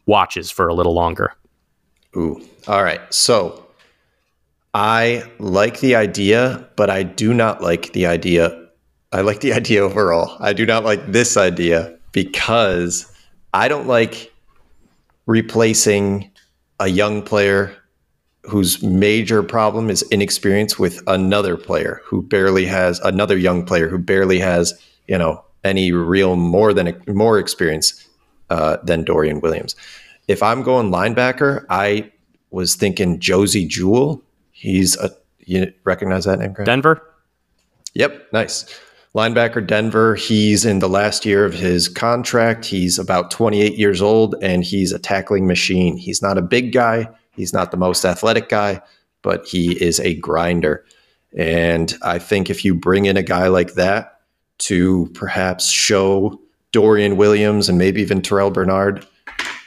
[0.06, 1.34] watches for a little longer.
[2.15, 2.41] Ooh.
[2.67, 3.02] All right.
[3.13, 3.65] So
[4.73, 8.67] I like the idea, but I do not like the idea.
[9.12, 10.36] I like the idea overall.
[10.39, 13.12] I do not like this idea because
[13.54, 14.34] I don't like
[15.26, 16.32] replacing
[16.80, 17.76] a young player
[18.47, 23.97] whose major problem is inexperience with another player who barely has another young player who
[23.97, 24.73] barely has,
[25.07, 28.07] you know, any real more than more experience
[28.49, 29.75] uh, than Dorian Williams.
[30.27, 32.12] If I'm going linebacker, I
[32.51, 34.21] was thinking Josey Jewell.
[34.51, 36.65] He's a you recognize that name, Grant?
[36.65, 37.01] Denver.
[37.93, 38.65] Yep, nice
[39.15, 39.65] linebacker.
[39.65, 40.15] Denver.
[40.15, 42.65] He's in the last year of his contract.
[42.65, 45.97] He's about 28 years old, and he's a tackling machine.
[45.97, 47.10] He's not a big guy.
[47.38, 48.82] He's not the most athletic guy,
[49.21, 50.86] but he is a grinder.
[51.38, 54.17] And I think if you bring in a guy like that,
[54.60, 56.39] to perhaps show
[56.71, 59.06] Dorian Williams and maybe even Terrel Bernard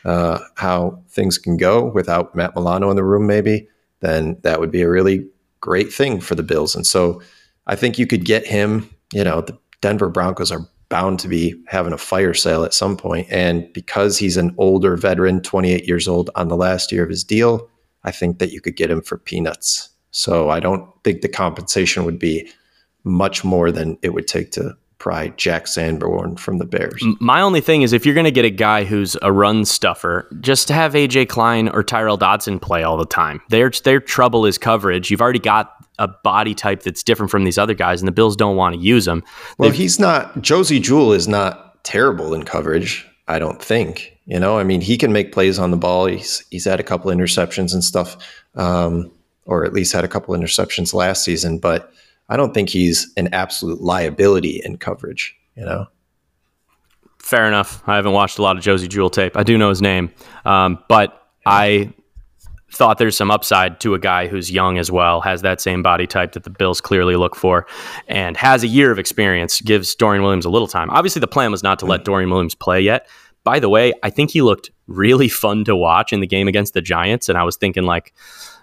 [0.04, 3.68] uh, how things can go without Matt Milano in the room, maybe,
[4.00, 5.28] then that would be a really
[5.60, 6.74] great thing for the Bills.
[6.74, 7.20] And so
[7.66, 8.88] I think you could get him.
[9.12, 12.96] You know, the Denver Broncos are bound to be having a fire sale at some
[12.96, 13.26] point.
[13.30, 17.24] And because he's an older veteran, 28 years old on the last year of his
[17.24, 17.70] deal,
[18.04, 19.88] I think that you could get him for peanuts.
[20.10, 22.50] So I don't think the compensation would be
[23.04, 27.02] much more than it would take to pry Jack Sanborn from the Bears.
[27.20, 30.28] My only thing is if you're going to get a guy who's a run stuffer,
[30.40, 33.40] just to have AJ Klein or Tyrel Dodson play all the time.
[33.48, 35.10] Their their trouble is coverage.
[35.10, 38.34] You've already got a body type that's different from these other guys, and the Bills
[38.34, 39.22] don't want to use them.
[39.58, 40.40] Well, They've, he's not.
[40.40, 43.06] Josey Jewell is not terrible in coverage.
[43.28, 44.16] I don't think.
[44.26, 46.06] You know, I mean, he can make plays on the ball.
[46.06, 48.16] He's he's had a couple interceptions and stuff,
[48.56, 49.12] um,
[49.44, 51.58] or at least had a couple interceptions last season.
[51.58, 51.92] But
[52.28, 55.36] I don't think he's an absolute liability in coverage.
[55.54, 55.86] You know.
[57.18, 57.82] Fair enough.
[57.86, 59.36] I haven't watched a lot of Josey Jewell tape.
[59.36, 60.10] I do know his name,
[60.46, 61.92] um, but I
[62.72, 66.06] thought there's some upside to a guy who's young as well, has that same body
[66.06, 67.66] type that the Bills clearly look for,
[68.08, 70.90] and has a year of experience, gives Dorian Williams a little time.
[70.90, 73.08] Obviously, the plan was not to let Dorian Williams play yet.
[73.42, 76.74] By the way, I think he looked really fun to watch in the game against
[76.74, 78.12] the Giants, and I was thinking like,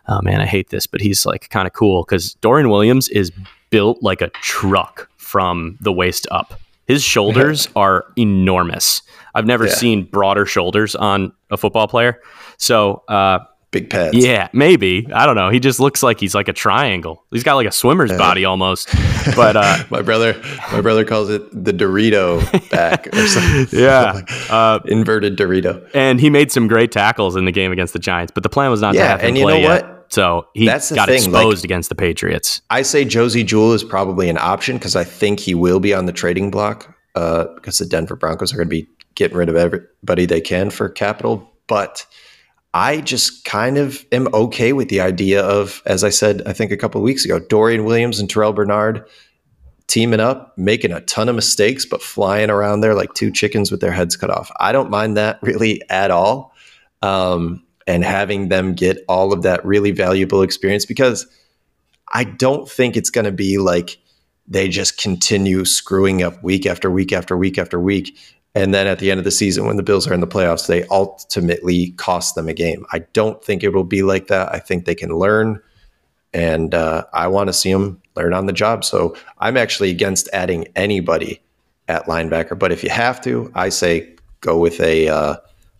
[0.08, 3.32] oh man, I hate this, but he's like kind of cool because Dorian Williams is
[3.70, 6.60] built like a truck from the waist up.
[6.86, 9.02] His shoulders are enormous.
[9.36, 9.74] I've never yeah.
[9.74, 12.22] seen broader shoulders on a football player.
[12.58, 13.40] So uh,
[13.72, 14.16] big pads.
[14.16, 15.08] Yeah, maybe.
[15.14, 15.50] I don't know.
[15.50, 17.26] He just looks like he's like a triangle.
[17.32, 18.18] He's got like a swimmer's yeah.
[18.18, 18.90] body almost.
[19.36, 23.68] But uh, my brother, my brother calls it the Dorito back or something.
[23.78, 25.86] yeah, uh, inverted Dorito.
[25.94, 28.32] And he made some great tackles in the game against the Giants.
[28.34, 29.84] But the plan was not yeah, to have him and you play know yet.
[29.84, 30.14] What?
[30.14, 31.18] So he That's got thing.
[31.18, 32.62] exposed like, against the Patriots.
[32.70, 36.06] I say Josey Jewell is probably an option because I think he will be on
[36.06, 39.58] the trading block uh, because the Denver Broncos are going to be getting rid of
[39.58, 41.52] everybody they can for capital.
[41.68, 42.06] But
[42.78, 46.72] I just kind of am okay with the idea of, as I said, I think
[46.72, 49.04] a couple of weeks ago, Dorian Williams and Terrel Bernard
[49.88, 53.82] teaming up, making a ton of mistakes, but flying around there like two chickens with
[53.82, 54.52] their heads cut off.
[54.60, 56.54] I don't mind that really at all.
[57.02, 61.26] Um, and having them get all of that really valuable experience because
[62.14, 63.98] I don't think it's going to be like
[64.48, 68.20] they just continue screwing up week after week after week after week.
[68.58, 70.66] And then at the end of the season, when the Bills are in the playoffs,
[70.66, 72.88] they ultimately cost them a game.
[72.92, 74.52] I don't think it will be like that.
[74.52, 75.62] I think they can learn,
[76.34, 78.84] and uh, I want to see them learn on the job.
[78.84, 81.40] So I'm actually against adding anybody
[81.88, 82.58] at linebacker.
[82.58, 85.36] But if you have to, I say go with a uh,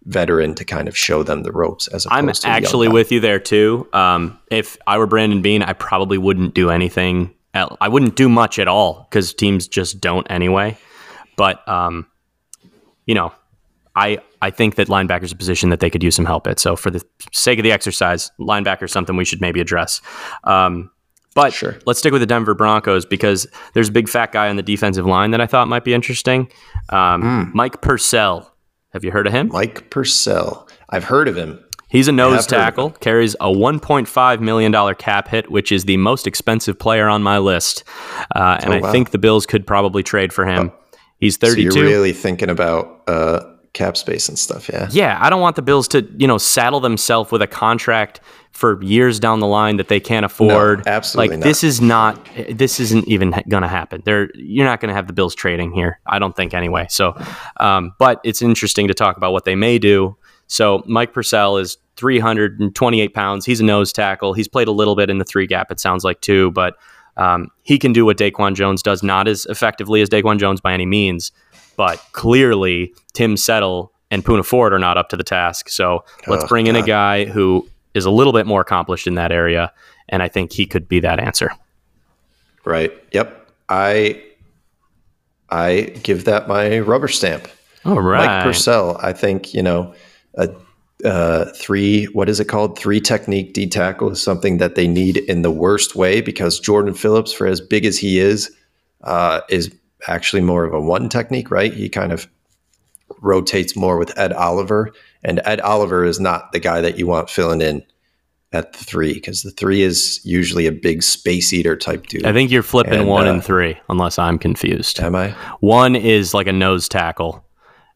[0.06, 1.88] veteran to kind of show them the ropes.
[1.88, 3.90] As I'm actually with you there too.
[3.92, 7.34] Um, if I were Brandon Beane, I probably wouldn't do anything.
[7.56, 10.78] At, I wouldn't do much at all because teams just don't anyway.
[11.38, 12.06] But um,
[13.08, 13.34] you know,
[13.96, 16.60] I I think that linebacker is a position that they could use some help at.
[16.60, 20.02] So for the sake of the exercise, linebacker is something we should maybe address.
[20.44, 20.92] Um,
[21.34, 21.78] but sure.
[21.86, 25.06] let's stick with the Denver Broncos because there's a big fat guy on the defensive
[25.06, 26.52] line that I thought might be interesting.
[26.90, 27.54] Um, mm.
[27.54, 28.52] Mike Purcell.
[28.92, 29.50] Have you heard of him?
[29.50, 30.68] Mike Purcell.
[30.90, 31.64] I've heard of him.
[31.90, 36.78] He's a nose tackle, carries a $1.5 million cap hit, which is the most expensive
[36.78, 37.84] player on my list.
[38.36, 38.90] Uh, and oh, wow.
[38.90, 40.72] I think the Bills could probably trade for him.
[40.74, 40.87] Oh.
[41.20, 41.72] He's 32.
[41.72, 43.42] So you're really thinking about uh,
[43.74, 44.88] cap space and stuff, yeah?
[44.92, 48.82] Yeah, I don't want the Bills to, you know, saddle themselves with a contract for
[48.84, 50.86] years down the line that they can't afford.
[50.86, 51.44] No, absolutely like not.
[51.46, 54.02] this is not this isn't even going to happen.
[54.04, 56.00] They're you're not going to have the Bills trading here.
[56.08, 56.88] I don't think anyway.
[56.90, 57.16] So,
[57.60, 60.18] um, but it's interesting to talk about what they may do.
[60.48, 63.46] So Mike Purcell is 328 pounds.
[63.46, 64.34] He's a nose tackle.
[64.34, 65.72] He's played a little bit in the three gap.
[65.72, 66.78] It sounds like too, but
[67.18, 70.74] um, he can do what Daquan Jones does, not as effectively as Daquan Jones by
[70.74, 71.32] any means,
[71.76, 75.70] but clearly Tim Settle and Poona Ford are not up to the task.
[75.70, 79.16] So let's oh, bring in a guy who is a little bit more accomplished in
[79.16, 79.72] that area,
[80.10, 81.52] and I think he could be that answer.
[82.64, 82.92] Right.
[83.12, 83.52] Yep.
[83.70, 84.24] I
[85.50, 87.48] I give that my rubber stamp.
[87.86, 88.26] All right.
[88.26, 89.94] Mike Purcell, I think you know
[90.36, 90.50] a
[91.06, 92.78] uh, three, what is it called?
[92.78, 96.94] Three technique D tackle is something that they need in the worst way because Jordan
[96.94, 98.52] Phillips, for as big as he is,
[99.04, 99.74] uh, is
[100.08, 101.74] actually more of a one technique, right?
[101.74, 102.28] He kind of
[103.22, 104.92] rotates more with Ed Oliver,
[105.24, 107.84] and Ed Oliver is not the guy that you want filling in
[108.54, 112.26] at the three because the three is usually a big space eater type dude.
[112.26, 115.00] I think you're flipping and, one uh, and three, unless I'm confused.
[115.00, 115.32] Am I?
[115.60, 117.46] One is like a nose tackle,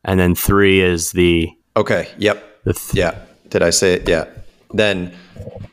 [0.03, 1.49] and then three is the.
[1.75, 2.07] Okay.
[2.17, 2.50] Yep.
[2.65, 3.19] Th- yeah.
[3.49, 4.07] Did I say it?
[4.07, 4.25] Yeah.
[4.73, 5.13] Then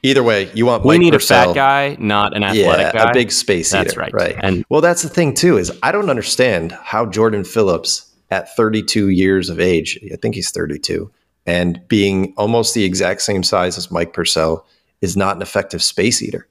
[0.03, 1.51] either way, you want we Mike need Purcell.
[1.51, 3.11] a fat guy, not an athletic yeah, guy.
[3.11, 4.01] A big space That's eater.
[4.01, 4.13] right.
[4.13, 4.37] Right.
[4.41, 9.09] And well, that's the thing too is I don't understand how Jordan Phillips at 32
[9.09, 11.11] years of age, I think he's 32,
[11.47, 14.67] and being almost the exact same size as Mike Purcell
[15.01, 16.47] is not an effective space eater.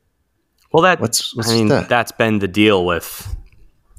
[0.72, 1.90] Well, that what's, what's I mean, that?
[1.90, 3.36] that's been the deal with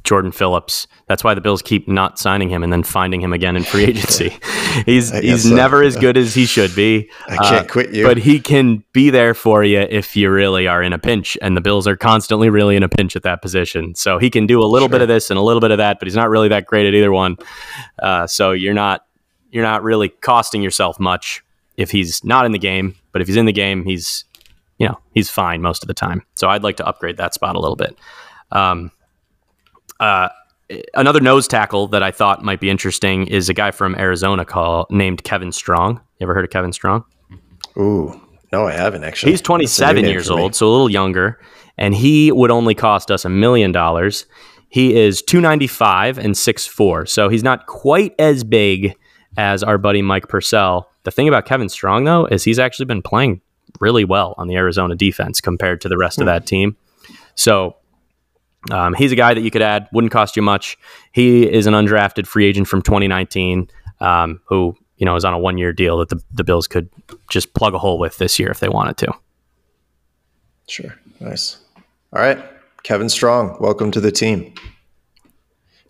[0.09, 0.87] Jordan Phillips.
[1.07, 3.85] That's why the Bills keep not signing him and then finding him again in free
[3.85, 4.31] agency.
[4.87, 5.55] he's he's so.
[5.55, 7.11] never as good as he should be.
[7.29, 8.07] I can't uh, quit you.
[8.07, 11.37] But he can be there for you if you really are in a pinch.
[11.43, 13.95] And the Bills are constantly really in a pinch at that position.
[13.97, 14.93] So he can do a little sure.
[14.93, 16.87] bit of this and a little bit of that, but he's not really that great
[16.87, 17.37] at either one.
[18.03, 19.05] Uh, so you're not
[19.51, 21.45] you're not really costing yourself much
[21.77, 22.95] if he's not in the game.
[23.13, 24.25] But if he's in the game, he's
[24.79, 26.25] you know he's fine most of the time.
[26.35, 27.99] So I'd like to upgrade that spot a little bit.
[28.53, 28.91] Um,
[30.01, 30.29] uh,
[30.95, 34.87] another nose tackle that I thought might be interesting is a guy from Arizona called
[34.91, 36.01] named Kevin Strong.
[36.19, 37.05] You ever heard of Kevin Strong?
[37.77, 38.21] Ooh,
[38.53, 39.33] no, I haven't actually.
[39.33, 41.41] He's 27 years old, so a little younger,
[41.77, 44.27] and he would only cost us a million dollars.
[44.69, 48.95] He is 295 and 6'4, so he's not quite as big
[49.37, 50.91] as our buddy Mike Purcell.
[51.05, 53.41] The thing about Kevin Strong, though, is he's actually been playing
[53.81, 56.23] really well on the Arizona defense compared to the rest hmm.
[56.23, 56.77] of that team.
[57.35, 57.77] So
[58.71, 60.79] um, he's a guy that you could add, wouldn't cost you much.
[61.13, 63.69] He is an undrafted free agent from 2019
[64.01, 66.89] um, who you know is on a one year deal that the, the Bills could
[67.31, 69.13] just plug a hole with this year if they wanted to.
[70.69, 70.95] Sure.
[71.21, 71.59] Nice.
[72.13, 72.39] All right.
[72.83, 74.55] Kevin Strong, welcome to the team.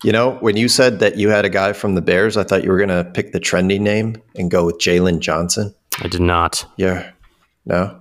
[0.04, 2.62] You know, when you said that you had a guy from the Bears, I thought
[2.62, 5.74] you were going to pick the trendy name and go with Jaylon Johnson.
[6.00, 6.64] I did not.
[6.76, 7.10] Yeah.
[7.66, 8.00] No.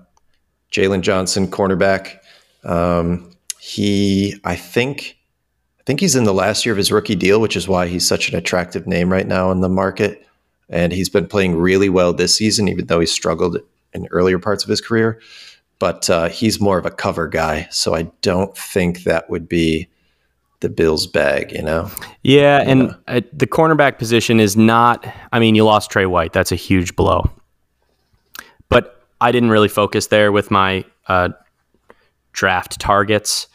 [0.72, 2.20] Jaylon Johnson, cornerback.
[2.64, 3.32] Um,
[3.68, 5.18] he, I think,
[5.78, 8.08] I think he's in the last year of his rookie deal, which is why he's
[8.08, 10.26] such an attractive name right now in the market.
[10.70, 13.58] And he's been playing really well this season, even though he struggled
[13.92, 15.20] in earlier parts of his career.
[15.80, 19.90] But uh, he's more of a cover guy, so I don't think that would be
[20.62, 21.92] the Bills' bag, you know?
[22.24, 25.06] Yeah, and uh, the cornerback position is not.
[25.34, 26.32] I mean, you lost Tre White.
[26.32, 27.30] That's a huge blow.
[28.70, 31.30] But I didn't really focus there with my uh,
[32.32, 33.48] draft targets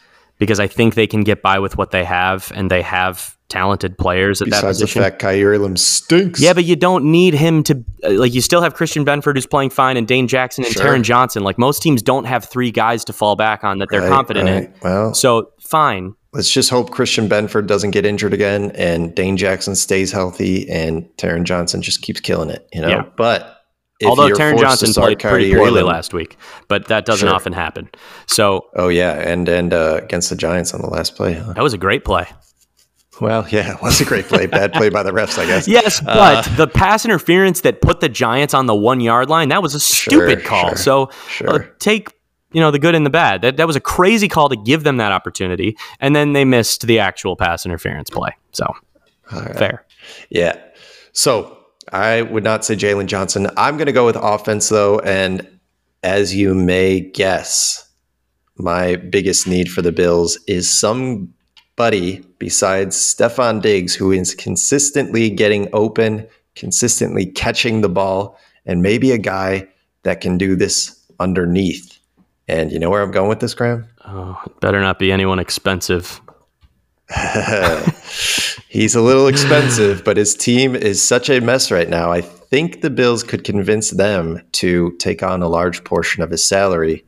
[0.43, 3.97] because I think they can get by with what they have, and they have talented
[3.97, 4.99] players at Besides that position.
[4.99, 6.41] Besides the fact Kaiir Elam stinks.
[6.41, 8.33] Yeah, but you don't need him to uh, like.
[8.33, 10.83] You still have Christian Benford who's playing fine, and Dane Jackson and sure.
[10.83, 11.43] Taron Johnson.
[11.43, 14.49] Like most teams don't have three guys to fall back on that they're right, confident
[14.49, 14.63] right.
[14.63, 14.73] in.
[14.83, 16.15] Well, so fine.
[16.33, 21.05] Let's just hope Christian Benford doesn't get injured again, and Dane Jackson stays healthy, and
[21.17, 22.67] Taron Johnson just keeps killing it.
[22.73, 23.03] You know, yeah.
[23.15, 23.62] but
[24.05, 27.35] Although Taron Johnson played pretty poorly last week, but that doesn't sure.
[27.35, 27.89] often happen.
[28.27, 31.53] So, oh yeah, and and uh, against the Giants on the last play, huh?
[31.53, 32.27] that was a great play.
[33.21, 34.47] Well, yeah, it was a great play.
[34.47, 35.67] Bad play by the refs, I guess.
[35.73, 39.29] Yes, uh, but uh, the pass interference that put the Giants on the one yard
[39.29, 40.69] line, that was a stupid sure, call.
[40.69, 41.49] Sure, so sure.
[41.49, 42.09] Uh, take
[42.51, 43.41] you know the good and the bad.
[43.41, 46.87] That that was a crazy call to give them that opportunity, and then they missed
[46.87, 48.31] the actual pass interference play.
[48.51, 48.65] So
[49.31, 49.55] right.
[49.55, 49.85] fair.
[50.29, 50.59] Yeah.
[51.11, 53.47] So I would not say Jaylon Johnson.
[53.57, 54.99] I'm going to go with offense, though.
[54.99, 55.47] And
[56.03, 57.87] as you may guess,
[58.57, 65.67] my biggest need for the Bills is somebody besides Stefon Diggs who is consistently getting
[65.73, 69.67] open, consistently catching the ball, and maybe a guy
[70.03, 71.99] that can do this underneath.
[72.47, 73.87] And you know where I'm going with this, Graham?
[74.05, 76.21] Oh, better not be anyone expensive.
[78.69, 82.11] He's a little expensive, but his team is such a mess right now.
[82.11, 86.45] I think the Bills could convince them to take on a large portion of his
[86.45, 87.05] salary.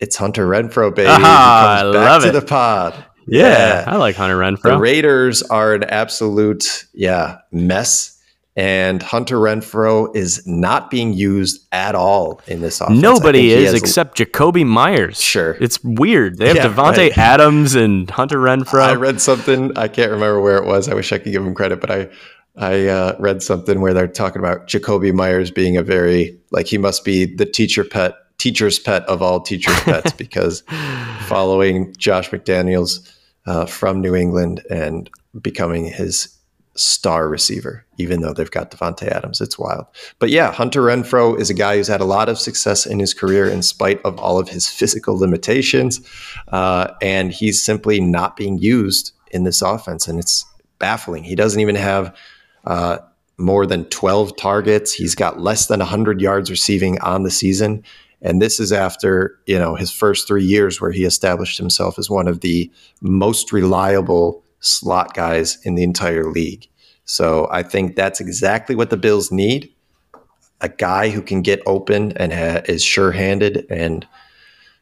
[0.00, 1.08] It's Hunter Renfrow, baby.
[1.10, 2.32] Ah, I love to it.
[2.32, 2.94] the pod.
[3.26, 4.62] Yeah, yeah, I like Hunter Renfrow.
[4.62, 8.13] The Raiders are an absolute, yeah, mess
[8.56, 13.00] and Hunter Renfrow is not being used at all in this offense.
[13.00, 15.20] Nobody is except Jakobi Meyers.
[15.20, 16.38] Sure, it's weird.
[16.38, 17.18] They have yeah, Davante right.
[17.18, 18.82] Adams and Hunter Renfrow.
[18.82, 19.76] I read something.
[19.76, 20.88] I can't remember where it was.
[20.88, 22.08] I wish I could give him credit, but I
[22.56, 26.78] I uh, read something where they're talking about Jakobi Meyers being a very like he
[26.78, 30.62] must be the teacher pet, teacher's pet of all teachers' pets because
[31.26, 33.10] following Josh McDaniels
[33.46, 36.33] uh, from New England and becoming his
[36.76, 39.40] star receiver, even though they've got Davante Adams.
[39.40, 39.86] It's wild.
[40.18, 43.14] But yeah, Hunter Renfrow is a guy who's had a lot of success in his
[43.14, 46.00] career in spite of all of his physical limitations.
[46.48, 50.08] Uh, and he's simply not being used in this offense.
[50.08, 50.44] And it's
[50.78, 51.24] baffling.
[51.24, 52.16] He doesn't even have
[52.64, 52.98] uh,
[53.38, 54.92] more than 12 targets.
[54.92, 57.82] He's got less than 100 yards receiving on the season.
[58.22, 62.08] And this is after, you know, his first three years where he established himself as
[62.08, 62.70] one of the
[63.02, 66.68] most reliable slot guys in the entire league.
[67.04, 69.74] So I think that's exactly what the Bills need
[70.60, 73.66] a guy who can get open and ha- is sure handed.
[73.70, 74.06] And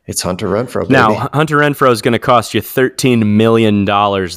[0.06, 0.82] it's Hunter Renfrow.
[0.82, 0.92] Baby.
[0.92, 3.84] Now, Hunter Renfrow is going to cost you $13 million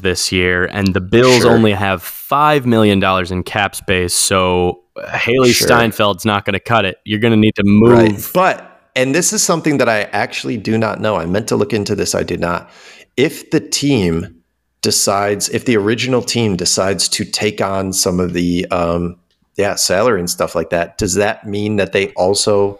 [0.02, 1.52] this year, and the Bills sure.
[1.52, 4.14] only have $5 million in cap space.
[4.14, 5.68] So uh, Hailee sure.
[5.68, 6.98] Steinfeld's not going to cut it.
[7.06, 7.92] You're going to need to move.
[7.92, 8.30] Right.
[8.34, 11.16] But, and this is something that I actually do not know.
[11.16, 12.70] I meant to look into this, I did not.
[13.18, 14.44] If the team
[14.86, 19.18] decides if the original team decides to take on some of the um,
[19.56, 22.80] yeah salary and stuff like that, does that mean that they also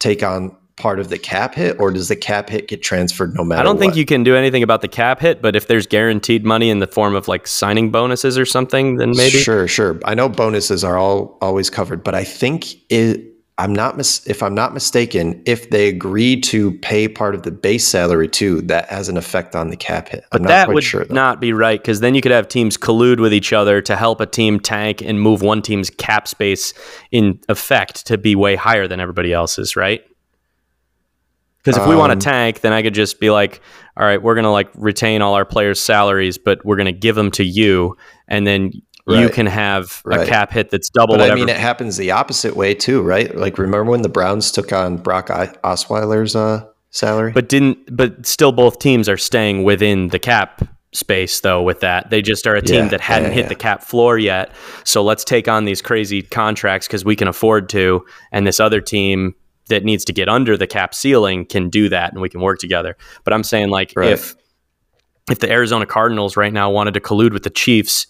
[0.00, 3.44] take on part of the cap hit, or does the cap hit get transferred no
[3.44, 3.60] matter?
[3.60, 3.98] I don't think what?
[3.98, 6.88] you can do anything about the cap hit, but if there's guaranteed money in the
[6.88, 9.38] form of like signing bonuses or something, then maybe.
[9.38, 10.00] Sure, sure.
[10.04, 13.28] I know bonuses are all always covered, but I think it.
[13.58, 17.50] I'm not mis- if I'm not mistaken, if they agree to pay part of the
[17.50, 20.24] base salary too, that has an effect on the cap hit.
[20.32, 21.06] I'm But that would sure.
[21.10, 24.20] Not be right because then you could have teams collude with each other to help
[24.20, 26.72] a team tank and move one team's cap space
[27.10, 30.02] in effect to be way higher than everybody else's, right?
[31.58, 33.60] Because if we want Um, to tank, then I could just be like,
[33.96, 36.92] all right, we're going to like retain all our players' salaries, but we're going to
[36.92, 37.96] give them to you.
[38.26, 38.72] And then
[39.08, 41.32] you can have a cap hit that's double But whatever.
[41.32, 43.34] I mean, it happens the opposite way too, right?
[43.36, 47.32] Like, remember when the Browns took on Brock Osweiler's uh, salary?
[47.32, 50.62] but didn't, but still both teams are staying within the cap
[50.94, 52.10] space though with that.
[52.10, 53.48] They just are a team Yeah, that hadn't yeah, hit yeah.
[53.48, 54.52] the cap floor yet.
[54.84, 58.04] So let's take on these crazy contracts because we can afford to.
[58.30, 59.34] And this other team
[59.68, 62.58] that needs to get under the cap ceiling can do that and we can work
[62.58, 62.96] together.
[63.24, 64.10] But I'm saying like Right.
[64.12, 64.36] if
[65.30, 68.06] if the Arizona Cardinals right now wanted to collude with the Chiefs,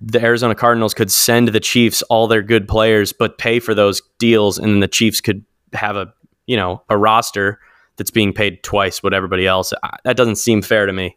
[0.00, 4.00] the Arizona Cardinals could send the Chiefs all their good players, but pay for those
[4.18, 6.12] deals, and then the Chiefs could have a
[6.46, 7.60] you know a roster
[7.96, 9.72] that's being paid twice what everybody else.
[9.82, 11.16] I, that doesn't seem fair to me.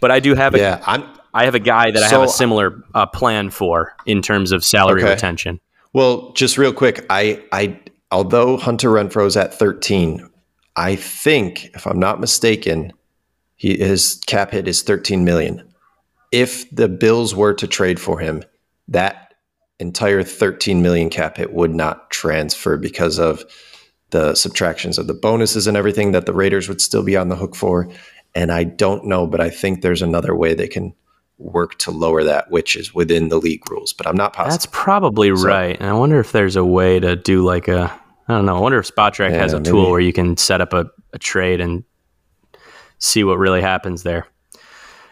[0.00, 1.04] But I do have a yeah, I'm.
[1.32, 4.64] I have a guy that I have a similar uh, plan for in terms of
[4.64, 5.12] salary Okay.
[5.12, 5.60] retention.
[5.92, 7.78] Well, just real quick, I, I,
[8.10, 10.28] although Hunter Renfrow's at 13,
[10.76, 12.92] I think, if I'm not mistaken,
[13.56, 15.62] he his cap hit is 13 million.
[16.32, 18.42] If the Bills were to trade for him,
[18.88, 19.34] that
[19.78, 23.44] entire 13 million cap hit would not transfer because of
[24.10, 27.36] the subtractions of the bonuses and everything that the Raiders would still be on the
[27.36, 27.88] hook for.
[28.34, 30.92] And I don't know, but I think there's another way they can
[31.38, 33.92] work to lower that, which is within the league rules.
[33.92, 34.52] But I'm not positive.
[34.60, 35.76] That's probably So- right.
[35.80, 37.92] And I wonder if there's a way to do like a
[38.28, 38.56] I don't know.
[38.56, 41.18] I wonder if Spotrac has Yeah, a tool where you can set up a, a
[41.18, 41.82] trade and
[42.98, 44.26] see what really happens there.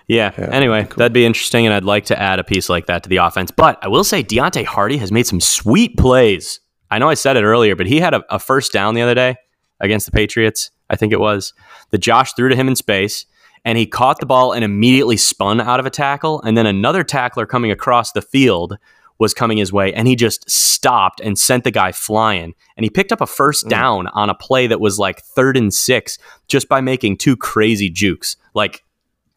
[0.08, 0.32] Yeah.
[0.38, 3.08] Yeah, anyway, that'd be interesting, and I'd like to add a piece like that to
[3.08, 3.50] the offense.
[3.50, 6.60] But I will say Deonte Harty has made some sweet plays.
[6.90, 9.14] I know I said it earlier, but he had a, a first down the other
[9.14, 9.36] day
[9.80, 10.70] against the Patriots.
[10.88, 11.52] I think it was
[11.90, 13.26] that Josh threw to him in space,
[13.66, 16.40] and he caught the ball and immediately spun out of a tackle.
[16.40, 18.78] And then another tackler coming across the field
[19.18, 22.54] was coming his way, and he just stopped and sent the guy flying.
[22.76, 23.68] And he picked up a first Mm.
[23.70, 27.90] down on a play that was like third and six just by making two crazy
[27.90, 28.36] jukes.
[28.54, 28.84] Like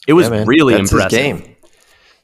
[0.07, 1.19] it was Yeah, really That's impressive.
[1.19, 1.55] His game.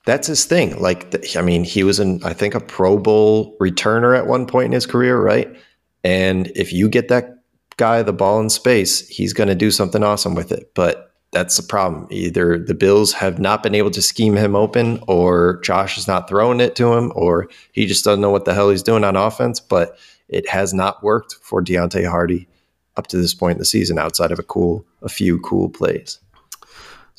[0.05, 0.79] That's his thing.
[0.79, 4.67] Like, I mean, he was in, I think, a Pro Bowl returner at one point
[4.67, 5.53] in his career, right?
[6.03, 7.39] And if you get that
[7.75, 10.71] guy the ball in space, he's going to do something awesome with it.
[10.75, 12.07] But that's the problem.
[12.09, 16.29] Either the Bills have not been able to scheme him open, or Josh is not
[16.29, 19.17] throwing it to him, or he just doesn't know what the hell he's doing on
[19.17, 19.59] offense.
[19.59, 19.97] But
[20.29, 22.47] it has not worked for Deonte Harty
[22.95, 26.19] up to this point in the season, outside of a cool, a few cool plays.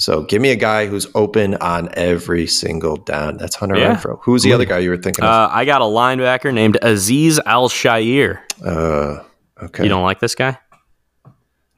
[0.01, 3.37] So give me a guy who's open on every single down.
[3.37, 3.97] That's Hunter Yeah.
[3.97, 4.21] Renfrow.
[4.23, 5.31] Who's the other guy you were thinking of?
[5.31, 8.39] Uh, I got a linebacker named Azeez Al-Shaair.
[8.65, 9.23] Uh,
[9.61, 9.83] okay.
[9.83, 10.57] You don't like this guy?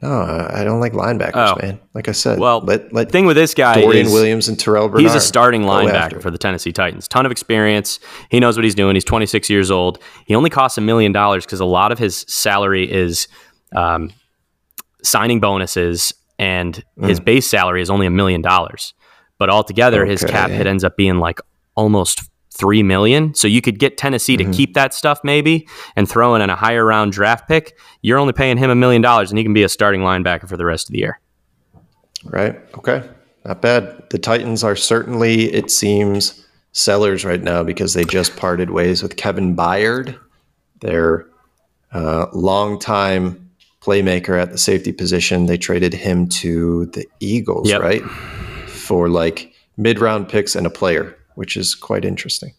[0.03, 0.11] No,
[0.51, 1.59] I don't like linebackers, Oh.
[1.61, 1.79] man.
[1.93, 4.89] Like I said, Well, let let Thing with this guy Dorian is Williams and Terrel
[4.91, 5.03] Bernard.
[5.03, 7.07] he's a starting linebacker for the Tennessee Titans.
[7.07, 8.01] Ton of experience.
[8.31, 8.97] He knows what he's doing.
[8.97, 9.99] He's 26 years old.
[10.27, 13.29] He only costs a million dollars because a lot of his salary is
[13.77, 14.11] um,
[15.03, 18.95] signing bonuses, and his base salary is only a million dollars.
[19.36, 21.38] But altogether, his cap hit ends up being like
[21.74, 23.34] almost three million.
[23.34, 24.51] So you could get Tennessee Mm-hmm.
[24.51, 27.78] to keep that stuff maybe and throw in a higher round draft pick.
[28.01, 30.57] You're only paying him a million dollars, and he can be a starting linebacker for
[30.57, 31.20] the rest of the year.
[32.24, 32.59] Right.
[32.78, 33.07] Okay.
[33.45, 34.09] Not bad.
[34.09, 39.16] The Titans are certainly, it seems, sellers right now because they just parted ways with
[39.16, 40.18] Kevin Byard,
[40.80, 41.26] their
[41.93, 43.49] uh, longtime
[43.81, 45.47] playmaker at the safety position.
[45.47, 47.81] They traded him to the Eagles, Yep.
[47.81, 48.03] right?
[48.68, 52.53] For like mid round picks and a player, which is quite interesting.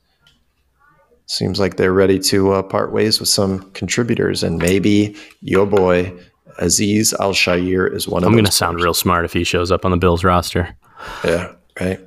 [1.28, 6.12] Seems like they're ready to uh, part ways with some contributors, and maybe your boy
[6.60, 8.34] Azeez Al-Shaair is one of them.
[8.34, 10.76] I'm going to sound real smart if he shows up on the Bills roster.
[11.24, 12.00] Yeah, right.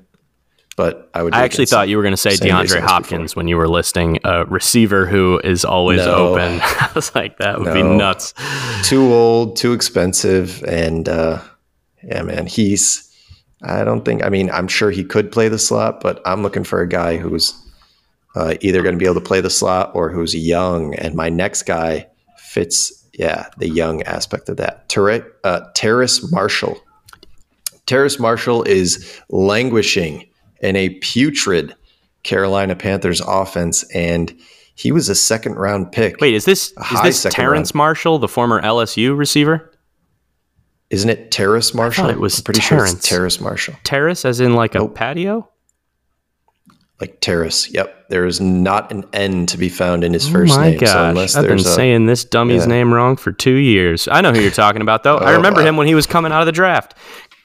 [0.77, 1.35] But I would.
[1.35, 4.45] I actually thought you were going to say DeAndre Hopkins when you were listing a
[4.47, 6.35] receiver who is always No.
[6.35, 6.59] open.
[6.62, 8.35] I was like, that would be nuts.
[8.83, 11.41] too old, too expensive, and uh,
[12.03, 13.09] yeah, man, he's.
[13.62, 14.25] I don't think.
[14.25, 17.16] I mean, I'm sure he could play the slot, but I'm looking for a guy
[17.18, 17.55] who's
[18.35, 20.95] uh, either going to be able to play the slot or who's young.
[20.97, 24.89] And my next guy fits, yeah, the young aspect of that.
[24.89, 26.77] Ter- uh, Terrace Marshall.
[27.87, 30.29] Terrace Marshall is languishing
[30.61, 31.75] in a putrid
[32.23, 34.35] Carolina Panthers offense, and
[34.75, 36.21] he was a second round pick.
[36.21, 37.75] Wait, is this is this Terrace round.
[37.75, 39.71] Marshall, the former LSU receiver?
[40.91, 42.11] Isn't it Terrace Marshall?
[42.11, 42.91] it was I'm pretty Terrence.
[42.91, 43.75] sure it's Terrace Marshall.
[43.85, 44.91] Terrace, as in like nope.
[44.91, 45.49] a patio.
[47.01, 47.69] Like terrace.
[47.73, 48.09] Yep.
[48.09, 50.79] There is not an N to be found in his oh first oh my name.
[50.79, 50.91] Gosh.
[50.91, 52.69] So unless I've been a, saying this dummy's yeah.
[52.69, 54.07] name wrong for two years.
[54.07, 55.19] I know who you're talking about, though.
[55.21, 55.67] oh, I remember wow.
[55.67, 56.95] him when he was coming out of the draft.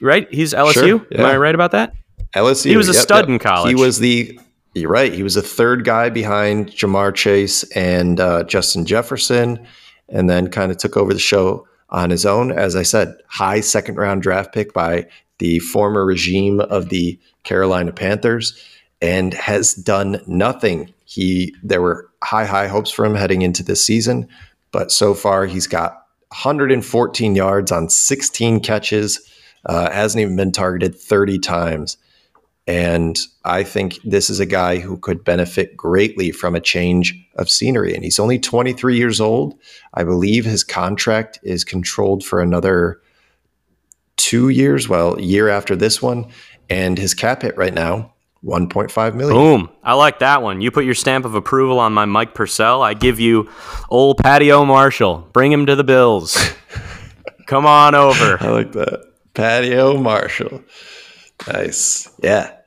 [0.00, 0.32] Right?
[0.32, 0.72] He's LSU.
[0.72, 1.18] Sure, yeah.
[1.18, 1.94] Am I right about that?
[2.34, 2.70] LSU.
[2.70, 3.28] He was a yep, stud yep.
[3.28, 3.68] in college.
[3.68, 4.38] He was the
[4.74, 5.12] you're right.
[5.12, 9.66] He was the third guy behind Ja'Marr Chase and uh, Justin Jefferson,
[10.08, 12.52] and then kind of took over the show on his own.
[12.52, 15.08] As I said, high second round draft pick by
[15.38, 18.62] the former regime of the Carolina Panthers,
[19.02, 20.92] and has done nothing.
[21.04, 24.28] He there were high high hopes for him heading into this season,
[24.70, 25.92] but so far he's got
[26.28, 29.26] 114 yards on 16 catches.
[29.66, 31.98] Uh, hasn't even been targeted 30 times.
[32.70, 37.50] And I think this is a guy who could benefit greatly from a change of
[37.50, 37.96] scenery.
[37.96, 39.58] And he's only 23 years old.
[39.94, 43.00] I believe his contract is controlled for another
[44.16, 46.26] two years, well, a year after this one.
[46.68, 48.14] And his cap hit right now,
[48.44, 49.36] 1.5 million.
[49.36, 49.68] Boom.
[49.82, 50.60] I like that one.
[50.60, 52.82] You put your stamp of approval on my Mike Purcell.
[52.82, 53.50] I give you
[53.88, 55.28] old Patio Marshall.
[55.32, 56.38] Bring him to the Bills.
[57.48, 58.38] Come on over.
[58.40, 59.06] I like that.
[59.34, 60.62] Patio Marshall.
[61.48, 62.08] Nice.
[62.22, 62.58] Yeah.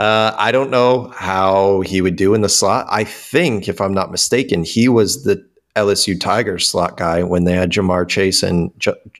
[0.00, 2.86] Uh, I don't know how he would do in the slot.
[2.88, 5.46] I think, if I'm not mistaken, he was the
[5.76, 8.72] LSU Tigers slot guy when they had Ja'Marr Chase and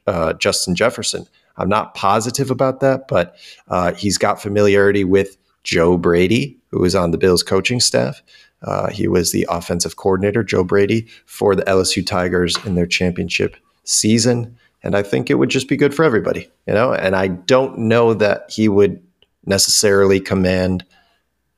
[0.07, 1.26] uh, Justin Jefferson.
[1.59, 3.37] I'm not positive about that, but
[3.68, 8.22] uh, he's got familiarity with Joe Brady, who was on the Bills coaching staff.
[8.62, 13.55] Uh, he was the offensive coordinator, Joe Brady, for the LSU Tigers in their championship
[13.85, 14.57] season.
[14.83, 16.95] And I think it would just be good for everybody, you know.
[16.95, 19.03] And I don't know that he would
[19.45, 20.84] necessarily command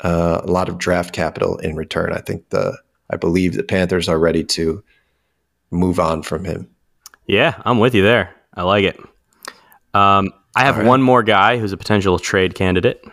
[0.00, 2.12] uh, a lot of draft capital in return.
[2.12, 2.76] I think the
[3.10, 4.82] I believe the Panthers are ready to
[5.70, 6.68] move on from him.
[7.26, 8.34] Yeah, I'm with you there.
[8.54, 8.98] I like it.
[9.94, 10.86] Um, I have right.
[10.86, 13.04] one more guy who's a potential trade candidate.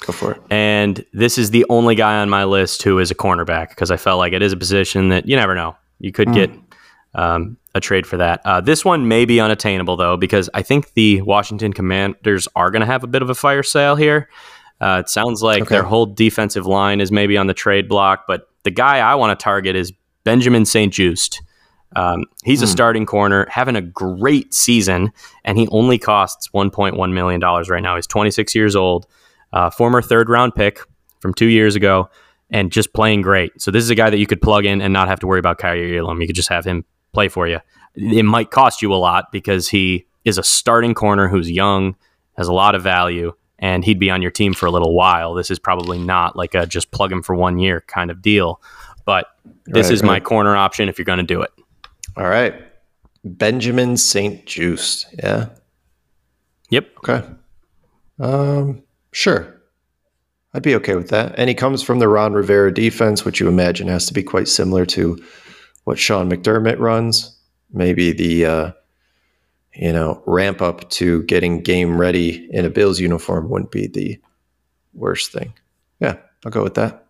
[0.00, 0.42] Go for it.
[0.50, 3.96] And this is the only guy on my list who is a cornerback because I
[3.96, 5.76] felt like it is a position that you never know.
[5.98, 6.34] You could mm.
[6.34, 6.50] get
[7.14, 8.40] um, a trade for that.
[8.44, 12.80] Uh, this one may be unattainable though, because I think the Washington Commanders are going
[12.80, 14.28] to have a bit of a fire sale here.
[14.80, 15.74] Uh, it sounds like okay.
[15.74, 19.38] their whole defensive line is maybe on the trade block, but the guy I want
[19.38, 19.92] to target is
[20.24, 21.42] Benjamin St-Juste.
[21.96, 22.70] Um, he's a hmm.
[22.70, 25.12] starting corner, having a great season,
[25.44, 27.96] and he only costs $1.1 million right now.
[27.96, 29.06] He's 26 years old,
[29.52, 30.80] uh, former third round pick
[31.20, 32.08] from two years ago,
[32.48, 33.60] and just playing great.
[33.60, 35.40] So, this is a guy that you could plug in and not have to worry
[35.40, 36.20] about Kaiir Elam.
[36.20, 37.60] You could just have him play for you.
[37.94, 41.96] It might cost you a lot because he is a starting corner who's young,
[42.36, 45.34] has a lot of value, and he'd be on your team for a little while.
[45.34, 48.60] This is probably not like a just plug him for one year kind of deal.
[49.04, 49.26] But
[49.66, 50.08] this right, is right.
[50.08, 51.50] my corner option if you're going to do it.
[52.16, 52.54] All right.
[53.24, 55.06] Benjamin St-Juste.
[55.18, 55.48] Yeah.
[56.70, 56.88] Yep.
[56.98, 57.28] Okay.
[58.18, 58.82] Um,
[59.12, 59.60] sure.
[60.54, 61.34] I'd be okay with that.
[61.38, 64.48] And he comes from the Ron Rivera defense, which you imagine has to be quite
[64.48, 65.22] similar to
[65.84, 67.36] what Sean McDermott runs.
[67.72, 68.72] Maybe the uh,
[69.74, 74.20] you know ramp up to getting game ready in a Bills uniform wouldn't be the
[74.92, 75.54] worst thing.
[76.00, 77.06] Yeah, I'll go with that.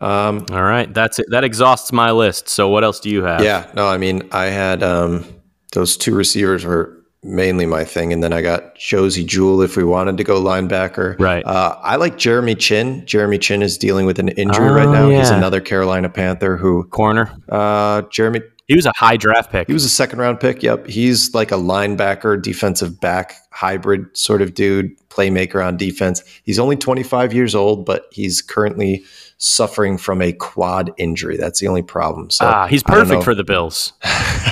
[0.00, 1.26] Um, All right, that's it.
[1.30, 2.48] That exhausts my list.
[2.48, 3.42] So what else do you have?
[3.42, 5.24] Yeah, no, I mean I had um,
[5.72, 6.95] those two receivers were
[7.26, 8.12] mainly my thing.
[8.12, 11.18] And then I got Josey Jewell if we wanted to go linebacker.
[11.18, 11.44] Right.
[11.44, 13.04] Uh, I like Jeremy Chinn.
[13.06, 15.08] Jeremy Chinn is dealing with an injury oh, right now.
[15.08, 15.18] Yeah.
[15.18, 17.30] He's another Carolina Panther who corner.
[17.48, 18.40] Uh, Jeremy.
[18.66, 19.68] He was a high draft pick.
[19.68, 20.62] He was a second round pick.
[20.62, 20.88] Yep.
[20.88, 26.22] He's like a linebacker, defensive back hybrid sort of dude, playmaker on defense.
[26.42, 29.04] He's only 25 years old, but he's currently
[29.38, 31.36] suffering from a quad injury.
[31.36, 32.30] That's the only problem.
[32.30, 33.92] So ah, he's perfect for the Bills.
[34.04, 34.10] know,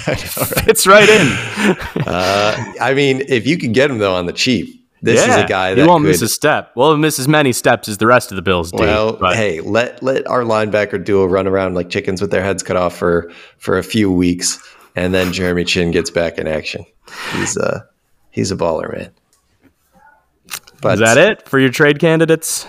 [0.08, 0.18] right?
[0.20, 1.26] Fits right in.
[2.06, 5.44] uh, I mean, if you can get him though on the cheap, this yeah, is
[5.44, 6.72] a guy that he won't could, miss a step.
[6.74, 8.78] Well, miss as many steps as the rest of the Bills do.
[8.78, 9.36] Well, but.
[9.36, 12.96] hey, let let our linebacker duo run around like chickens with their heads cut off
[12.96, 14.59] for for a few weeks,
[14.96, 16.86] and then Jeremy Chinn gets back in action.
[17.32, 17.80] He's uh
[18.30, 19.11] he's a baller, man.
[20.80, 22.66] But is that it for your trade candidates?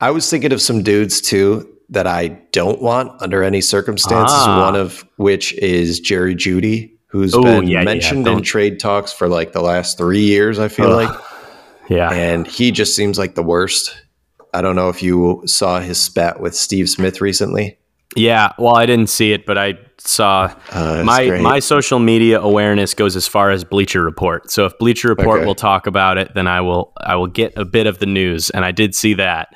[0.00, 4.36] I was thinking of some dudes too that I don't want under any circumstances.
[4.36, 4.64] Ah.
[4.64, 9.12] One of which is Jerry Jeudy, who's Ooh, been yeah, mentioned yeah, in trade talks
[9.12, 10.58] for like the last three years.
[10.58, 11.08] I feel Ugh.
[11.08, 11.31] like,
[11.88, 13.96] yeah, and he just seems like the worst.
[14.54, 17.78] I don't know if you saw his spat with Steve Smith recently.
[18.14, 21.40] Yeah, well, I didn't see it, but I saw Uh, my great.
[21.40, 24.50] my social media awareness goes as far as Bleacher Report.
[24.50, 25.46] So if Bleacher Report Okay.
[25.46, 28.50] will talk about it, then I will I will get a bit of the news,
[28.50, 29.54] and I did see that.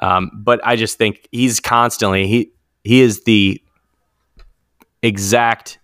[0.00, 2.50] Um, but I just think he's constantly he
[2.84, 3.60] he is the
[5.02, 5.78] exact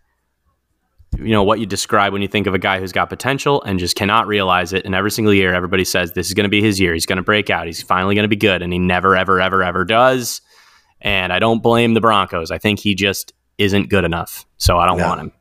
[1.18, 3.78] you know what you describe when you think of a guy who's got potential and
[3.78, 6.60] just cannot realize it and every single year everybody says this is going to be
[6.62, 8.78] his year he's going to break out he's finally going to be good and he
[8.78, 10.40] never ever ever ever does
[11.00, 14.86] and i don't blame the broncos i think he just isn't good enough so i
[14.86, 15.08] don't No.
[15.08, 15.32] want him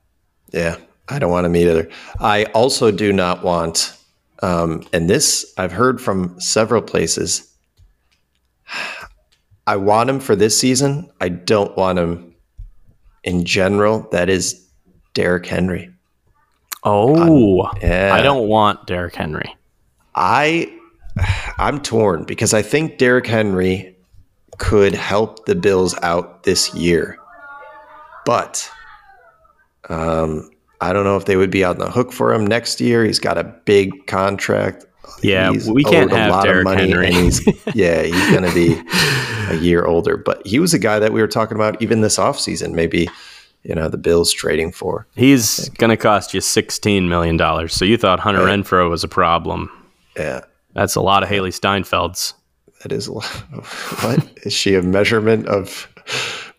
[0.51, 0.77] Yeah,
[1.09, 1.89] I don't want him either.
[2.19, 3.97] I also do not want,
[4.41, 7.51] um, and this I've heard from several places.
[9.65, 11.09] I want him for this season.
[11.21, 12.35] I don't want him
[13.23, 14.07] in general.
[14.11, 14.62] That is
[15.13, 15.91] Derrick Henry.
[16.83, 19.55] oh Yeah, i don't want Derrick henry
[20.15, 20.71] I
[21.57, 23.95] I'm torn because I think Derrick Henry
[24.57, 27.17] could help the Bills out this year.
[28.25, 28.69] But
[29.89, 30.49] um,
[30.81, 33.05] I don't know if they would be on the hook for him next year.
[33.05, 34.85] He's got a big contract.
[35.21, 37.07] Yeah, He's we can't owed a have lot Derrick of money, Henry.
[37.07, 37.45] and he's
[37.75, 38.79] yeah, he's going to be
[39.49, 40.17] a year older.
[40.17, 42.73] But he was a guy that we were talking about even this offseason.
[42.73, 43.09] Maybe
[43.63, 45.07] you know the Bills trading for.
[45.15, 48.59] he's going to cost you $16 million so you thought hunter Right.
[48.59, 49.69] renfrow was a problem
[50.17, 50.41] Yeah,
[50.73, 52.33] that's a lot of hailee steinfelds
[52.81, 53.25] that is a lot.
[54.03, 55.87] what is she a measurement of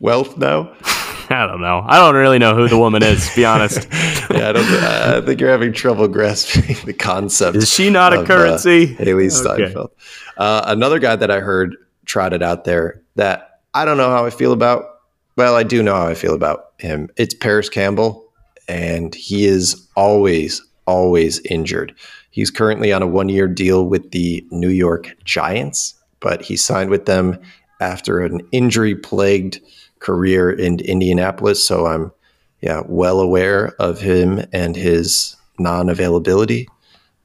[0.01, 0.73] wealth now?
[1.31, 3.89] i don't know i don't really know who the woman is to be honest
[4.31, 4.65] yeah, I don't.
[4.67, 7.57] I think you're having trouble grasping the concept.
[7.57, 9.65] is she not a of, uh, currency Hailee Okay.
[9.65, 9.91] Steinfeld.
[10.37, 11.77] Uh, another guy that I heard
[12.07, 14.94] trotted out there that I don't know how I feel about.
[15.37, 17.09] Well, I do know how I feel about him.
[17.17, 18.33] It's Parris Campbell,
[18.69, 21.93] and he is always, always injured.
[22.31, 27.07] He's currently on a one-year deal with the New York Giants, but he signed with
[27.07, 27.41] them
[27.81, 29.61] after an injury-plagued
[29.99, 31.67] career in Indianapolis.
[31.67, 32.13] So I'm,
[32.61, 36.69] yeah, well aware of him and his non-availability.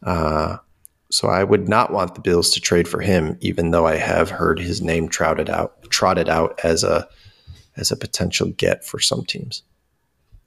[0.02, 0.58] Uh,
[1.12, 4.32] so I would not want the Bills to trade for him, even though I have
[4.32, 7.08] heard his name trotted out, trotted out as a
[7.80, 9.64] as a potential get for some teams.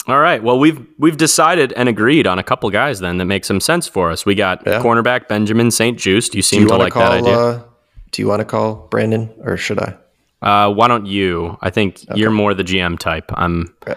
[0.08, 0.42] All right.
[0.42, 3.86] Well, we've we've decided and agreed on a couple guys then that make some sense
[3.86, 4.26] for us.
[4.26, 4.80] We got Yeah.
[4.82, 6.34] cornerback Benjamin St-Juste.
[6.34, 7.12] You Do seem you to like to that call?
[7.28, 7.38] idea.
[7.38, 7.62] Uh,
[8.10, 9.94] do you want to call Brandon, or should I?
[10.42, 11.56] Uh, why don't you?
[11.62, 13.30] I think you're more the GM type.
[13.34, 13.96] I'm Right.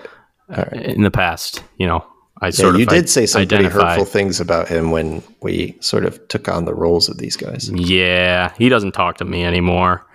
[0.73, 1.63] In the past.
[1.77, 2.05] You know,
[2.39, 6.25] I Yeah, you did say some pretty hurtful things about him when we sort of
[6.27, 7.71] took on the roles of these guys.
[7.73, 10.05] Yeah, he doesn't talk to me anymore.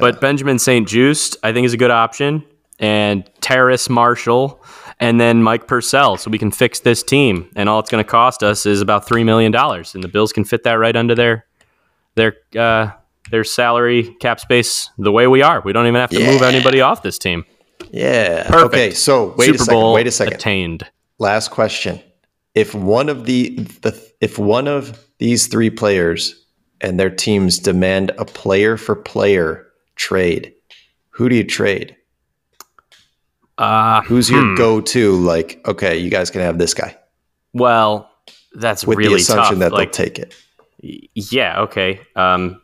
[0.00, 2.42] But Benjamin St-Juste, I think, is a good option.
[2.78, 4.62] And Terrace Marshall,
[5.00, 7.48] and then Mike Purcell, so we can fix this team.
[7.56, 10.32] And all it's going to cost us is about three million dollars, and the Bills
[10.32, 11.46] can fit that right under their
[12.16, 12.90] their uh,
[13.30, 15.60] their salary cap space the way we are.
[15.62, 17.44] We don't even have to move anybody off this team.
[17.90, 18.46] Yeah.
[18.48, 18.74] Perfect.
[18.74, 18.90] Okay.
[18.92, 19.74] So wait Super a second.
[19.74, 20.34] Bowl Wait a second.
[20.34, 20.90] attained.
[21.18, 22.00] Last question.
[22.54, 23.50] If one of the,
[23.82, 26.46] the if one of these three players
[26.80, 30.54] and their teams demand a player for player trade,
[31.10, 31.96] who do you trade?
[33.58, 34.54] Uh, Who's your hmm.
[34.54, 35.16] go-to?
[35.16, 36.96] Like, okay, you guys can have this guy
[37.54, 38.10] Well,
[38.54, 39.70] that's with really the assumption tough.
[39.70, 40.34] that like, they'll take it.
[41.14, 42.00] Yeah, okay.
[42.14, 42.60] Um,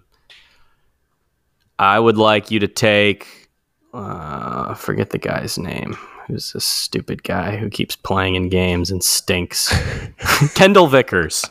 [1.78, 3.50] I would like you to take.
[3.92, 5.96] Uh, forget the guy's name.
[6.26, 9.68] Who's this stupid guy who keeps playing in games and stinks?
[10.54, 11.44] Kendal Vickers.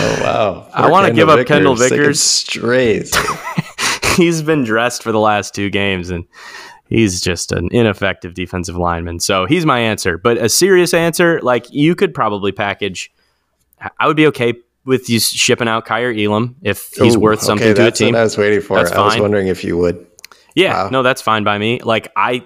[0.00, 0.70] Oh wow!
[0.72, 2.20] I wanna give up Kendal Vickers.
[2.20, 3.12] Strays.
[4.16, 6.24] he's been dressed for the last two games and
[6.88, 9.20] he's just an ineffective defensive lineman.
[9.20, 10.18] So he's my answer.
[10.18, 13.12] But a serious answer, like you could probably package.
[14.00, 17.68] I would be okay with you shipping out Kaiir Elam if he's Ooh, worth something
[17.68, 18.14] okay, to a team.
[18.16, 18.78] I was waiting for.
[18.78, 20.04] That's I was wondering if you would.
[20.54, 20.90] Yeah, Wow.
[20.90, 21.80] no, that's fine by me.
[21.80, 22.44] Like I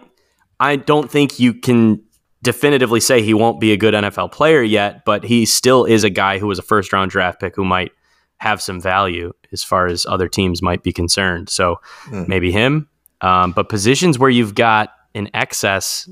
[0.60, 2.02] I don't think you can
[2.42, 6.10] definitively say he won't be a good NFL player yet, but he still is a
[6.10, 7.92] guy who was a first round draft pick who might
[8.38, 11.48] have some value as far as other teams might be concerned.
[11.48, 12.24] So Hmm.
[12.26, 12.88] maybe him.
[13.22, 16.08] Um, but positions where you've got an excess,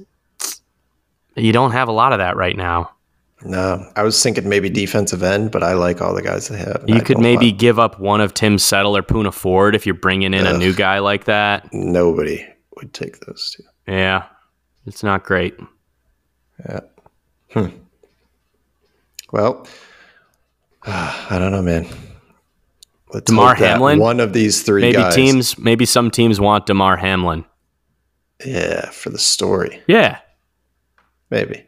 [1.36, 2.90] you don't have a lot of that right now.
[3.42, 6.84] No, I was thinking maybe defensive end, but I like all the guys they have.
[6.86, 9.94] You I could maybe give up one of Tim Settle or Poona Ford if you're
[9.94, 11.72] bringing in a new guy like that.
[11.72, 12.46] nobody
[12.76, 13.62] would take those two.
[13.90, 14.26] Yeah,
[14.86, 15.54] it's not great.
[16.68, 16.80] Yeah.
[17.54, 17.68] Hmm.
[19.32, 19.66] Well,
[20.82, 21.86] I don't know, man.
[23.12, 23.98] Let's Damar Hamlin?
[23.98, 25.14] one of these three maybe guys.
[25.14, 27.44] teams maybe some teams want Damar Hamlin.
[28.44, 30.18] Yeah, for the story, Yeah.
[31.30, 31.64] maybe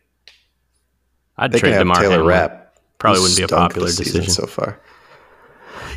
[1.37, 2.27] I'd they trade Damar Taylor Hamlin.
[2.29, 2.75] Rapp.
[2.99, 4.31] Probably wouldn't be a popular decision.
[4.31, 4.81] so far.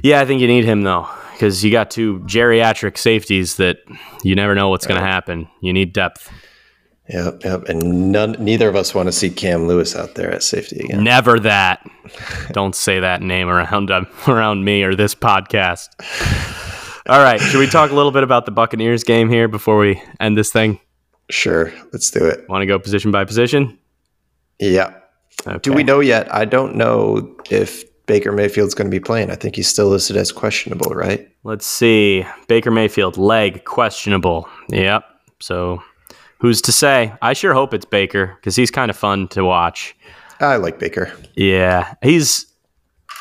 [0.01, 3.77] Yeah, I think you need him though, because you got two geriatric safeties that
[4.23, 5.47] you never know what's going to happen.
[5.61, 6.31] You need depth.
[7.09, 7.69] Yep, yep.
[7.69, 11.03] And none, neither of us want to see Cam Lewis out there at safety again.
[11.03, 11.87] Never that.
[12.51, 15.89] Don't say that name around uh, around me or this podcast.
[17.07, 20.01] All right, should we talk a little bit about the Buccaneers game here before we
[20.19, 20.79] end this thing?
[21.29, 22.47] Sure, let's do it.
[22.49, 23.77] Want to go position by position?
[24.59, 24.95] Yeah.
[25.45, 25.59] Okay.
[25.59, 26.33] Do we know yet?
[26.33, 29.29] I don't know if Baker Mayfield's going to be playing.
[29.29, 31.29] I think he's still listed as questionable, right?
[31.43, 32.25] Let's see.
[32.47, 34.47] Baker Mayfield leg questionable.
[34.69, 35.03] Yep.
[35.39, 35.83] So
[36.45, 37.11] who's to say?
[37.23, 39.95] I sure hope it's Baker because he's kind of fun to watch.
[40.39, 41.11] I like Baker.
[41.33, 42.45] Yeah, he's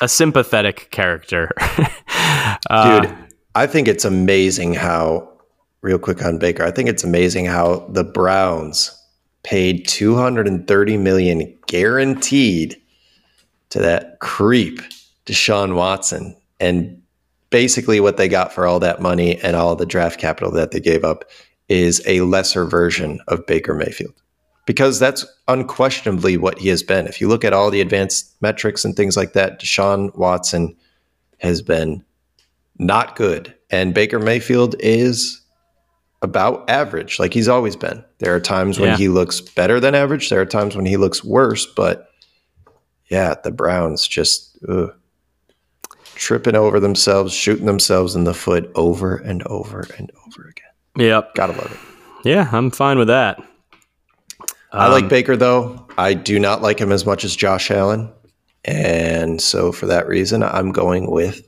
[0.02, 1.50] a sympathetic character.
[2.68, 3.16] uh, Dude,
[3.54, 5.26] I think it's amazing how,
[5.80, 8.90] real quick on Baker, I think it's amazing how the Browns
[9.42, 12.78] paid 230 million guaranteed
[13.70, 14.80] to that creep
[15.24, 17.00] Deshaun Watson and
[17.48, 20.80] basically what they got for all that money and all the draft capital that they
[20.80, 21.24] gave up
[21.68, 24.14] is a lesser version of Baker Mayfield.
[24.66, 27.06] Because that's unquestionably what he has been.
[27.06, 30.74] If you look at all the advanced metrics and things like that, Deshaun Watson
[31.38, 32.02] has been
[32.78, 33.54] not good.
[33.70, 35.42] And Baker Mayfield is
[36.22, 38.02] about average, like he's always been.
[38.18, 38.96] There are times when yeah.
[38.96, 42.08] he looks better than average, there are times when he looks worse, but
[43.10, 44.94] yeah, the Browns just ugh,
[46.14, 50.64] tripping over themselves, shooting themselves in the foot over and over and over again.
[50.96, 51.34] Yep.
[51.34, 52.28] Gotta love it.
[52.28, 53.42] Yeah, I'm fine with that.
[54.72, 55.86] I like um, Baker though.
[55.96, 58.10] I do not like him as much as Josh Allen.
[58.64, 61.46] And so for that reason, I'm going with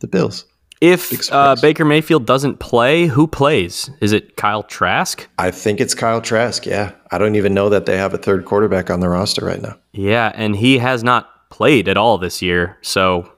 [0.00, 0.44] the Bills.
[0.80, 3.90] If uh, Baker Mayfield doesn't play, who plays?
[4.00, 5.28] Is it Kyle Trask?
[5.38, 6.66] I think it's Kyle Trask.
[6.66, 6.92] Yeah.
[7.10, 9.76] I don't even know that they have a third quarterback on the roster right now.
[9.92, 10.30] Yeah.
[10.34, 12.76] And he has not played at all this year.
[12.82, 13.32] So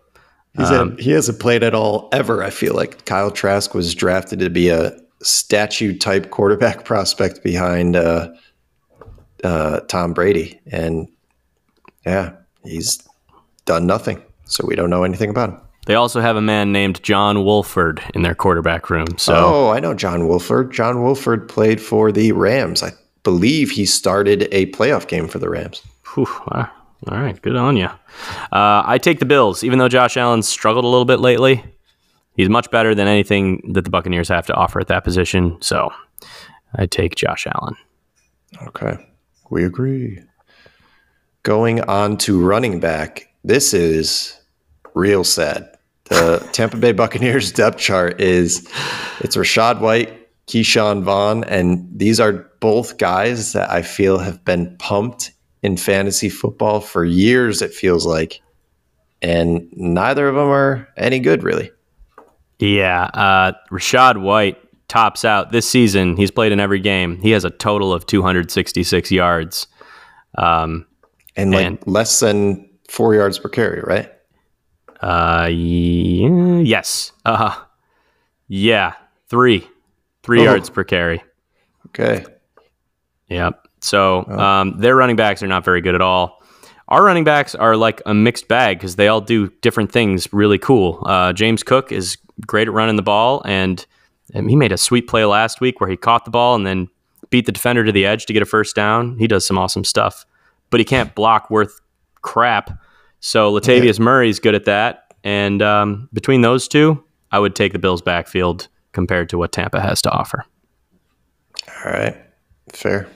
[0.59, 2.43] um, he hasn't played at all ever.
[2.43, 7.97] I feel like Kyle Trask was drafted to be a statue type quarterback prospect behind
[7.97, 8.29] uh,
[9.45, 10.61] uh, Tom Brady.
[10.71, 11.09] And
[12.07, 12.33] yeah,
[12.65, 13.03] he's
[13.65, 14.23] done nothing.
[14.45, 15.61] So we don't know anything about him.
[15.87, 19.17] They also have a man named John Wolford in their quarterback room.
[19.17, 20.73] So Oh, I know John Wolford.
[20.73, 22.83] John Wolford played for the Rams.
[22.83, 22.93] I
[23.23, 25.83] believe he started a playoff game for the Rams.
[26.15, 26.27] Whew,
[27.09, 27.87] all right, good on you.
[28.53, 31.65] Uh, I take the Bills, even though Josh Allen's struggled a little bit lately.
[32.35, 35.61] He's much better than anything that the Buccaneers have to offer at that position.
[35.61, 35.93] So
[36.75, 37.77] I take Josh Allen.
[38.69, 38.97] Okay,
[39.51, 40.21] we agree.
[41.43, 44.39] Going on to running back, this is
[44.95, 45.77] real sad.
[46.05, 48.69] The Tampa Bay Buccaneers depth chart is
[49.21, 54.77] it's Rachaad White, Ke'Shawn Vaughn, and these are both guys that I feel have been
[54.79, 58.41] pumped in fantasy football for years, it feels like.
[59.23, 61.71] And neither of them are any good, really.
[62.61, 63.05] Yeah.
[63.15, 64.59] Uh, Rachaad White
[64.89, 66.17] tops out this season.
[66.17, 67.21] He's played in every game.
[67.21, 69.67] He has a total of 266 yards.
[70.37, 70.87] Um,
[71.37, 74.13] and like and, less than four yards per carry, right?
[75.01, 77.13] Uh, yeah, yes.
[77.25, 77.57] Uh,
[78.49, 78.95] yeah,
[79.29, 79.67] three,
[80.23, 80.45] three oh.
[80.45, 81.23] yards per carry.
[81.87, 82.25] Okay.
[83.29, 83.69] Yep.
[83.81, 86.40] So um, their running backs are not very good at all.
[86.91, 90.59] Our running backs are like a mixed bag because they all do different things really
[90.59, 91.03] cool.
[91.07, 93.87] Uh, James Cook is great at running the ball, and,
[94.35, 96.89] and he made a sweet play last week where he caught the ball and then
[97.31, 99.17] beat the defender to the edge to get a first down.
[99.19, 100.27] He does some awesome stuff,
[100.71, 101.81] but he can't block worth
[102.23, 102.79] crap
[103.21, 104.29] so Latavius yeah.
[104.29, 105.15] is good at that.
[105.23, 109.81] And um, between those two, I would take the Bills' backfield compared to what Tampa
[109.81, 110.45] has to offer.
[111.69, 112.17] All right.
[112.73, 113.07] Fair.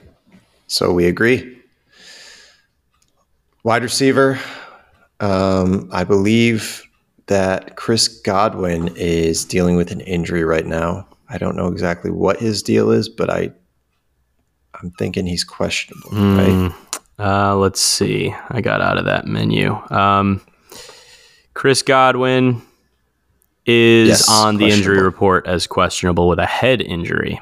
[0.67, 1.59] So we agree.
[3.65, 4.39] Wide receiver.
[5.21, 6.83] Um, I believe
[7.27, 11.09] that Chris Godwin is dealing with an injury right now.
[11.29, 13.51] I don't know exactly what his deal is, but I
[14.75, 16.69] I'm thinking he's questionable, mm.
[16.69, 16.75] right?
[17.19, 18.35] Uh, let's see.
[18.51, 19.73] I got out of that menu.
[19.91, 20.41] Um,
[21.55, 22.61] Chris Godwin
[23.65, 27.41] is yes, on the injury report as questionable with a head injury.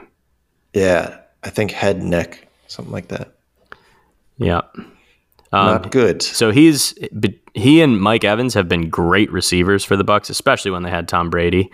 [0.72, 3.34] Yeah, I think head neck, something like that.
[4.36, 4.60] Yeah.
[5.52, 6.22] Um, Not good.
[6.22, 6.94] So he's
[7.54, 11.08] he and Mike Evans have been great receivers for the Bucks, especially when they had
[11.08, 11.70] Tom Brady.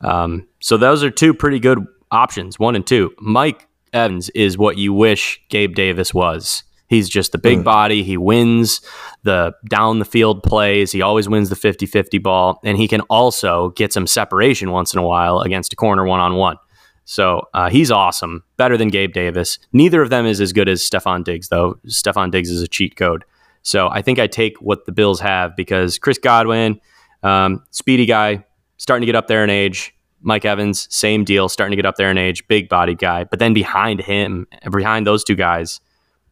[0.00, 3.14] Um, so those are two pretty good options, one and two.
[3.20, 7.64] Mike Evans is what you wish Gabe Davis was He's just the big mm.
[7.64, 8.02] body.
[8.02, 8.82] He wins
[9.22, 10.92] the down the field plays.
[10.92, 12.60] He always wins the 50 50 ball.
[12.64, 16.20] And he can also get some separation once in a while against a corner one
[16.20, 16.58] on one.
[17.04, 19.58] So uh, he's awesome, better than Gabe Davis.
[19.72, 21.78] Neither of them is as good as Stefon Diggs, though.
[21.86, 23.24] Stefon Diggs is a cheat code.
[23.62, 26.80] So I think I take what the Bills have because Chris Godwin,
[27.22, 28.44] um, speedy guy,
[28.76, 31.96] starting to get up there in age, Mike Evans, same deal, starting to get up
[31.96, 33.24] there in age, big body guy.
[33.24, 35.80] But then behind him, behind those two guys,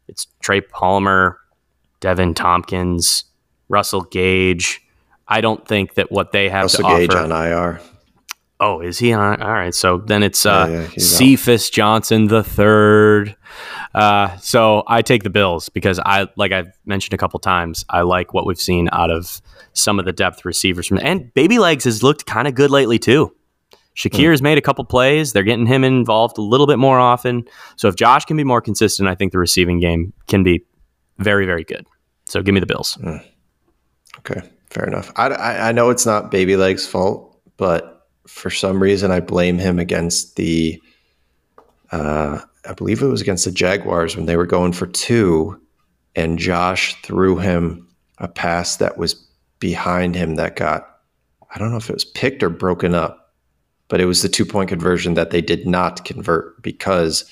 [0.08, 1.38] it's Trey Palmer,
[2.00, 3.24] Deven Thompkins,
[3.68, 4.80] Russell Gage.
[5.28, 7.32] I don't think that what they have Russell to Gage offer.
[7.32, 7.80] on IR.
[8.60, 9.40] Oh, is he on?
[9.40, 9.74] All right.
[9.74, 11.18] So then it's uh, Yeah, yeah, he's out.
[11.18, 13.34] Cephas Johnson the third.
[13.94, 18.02] Uh, so I take the Bills because I, like I've mentioned a couple times, I
[18.02, 19.40] like what we've seen out of
[19.72, 22.98] some of the depth receivers from, and Baby Legs has looked kind of good lately
[22.98, 23.34] too.
[23.96, 25.32] Shakir has made a couple plays.
[25.32, 27.44] They're getting him involved a little bit more often.
[27.76, 30.64] So if Josh can be more consistent, I think the receiving game can be
[31.18, 31.86] very, very good.
[32.24, 32.96] So give me the Bills.
[34.18, 35.12] Okay, fair enough.
[35.16, 37.99] I, I, I know it's not Baby Leg's fault, but
[38.30, 40.80] for some reason I blame him against the.
[41.92, 45.60] Uh, I believe it was against the Jaguars when they were going for two,
[46.14, 49.14] and Josh threw him a pass that was
[49.58, 50.86] behind him that got.
[51.54, 53.32] I don't know if it was picked or broken up,
[53.88, 57.24] but it was the two point conversion that they did not convert because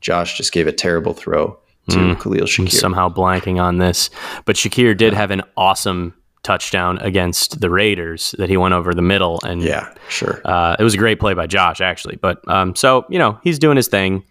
[0.00, 1.58] Josh just gave a terrible throw
[1.90, 2.20] to Mm.
[2.20, 2.70] Khalil I'm Shakir.
[2.72, 4.08] somehow blanking on this.
[4.46, 6.14] But Shakir did have an awesome
[6.44, 9.40] touchdown against the Raiders that he went over the middle.
[9.44, 10.40] And yeah, sure.
[10.44, 12.16] uh, it was a great play by Josh, actually.
[12.16, 14.22] But um, so, you know, he's doing his thing.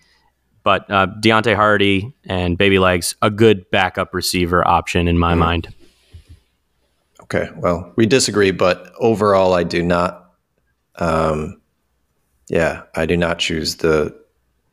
[0.64, 5.74] But uh, Deonte Harty and Baby Legs, a good backup receiver option in my mind.
[7.24, 10.32] Okay, well, we disagree, but overall, I do not.
[10.96, 11.60] Um,
[12.48, 14.18] yeah, I do not choose the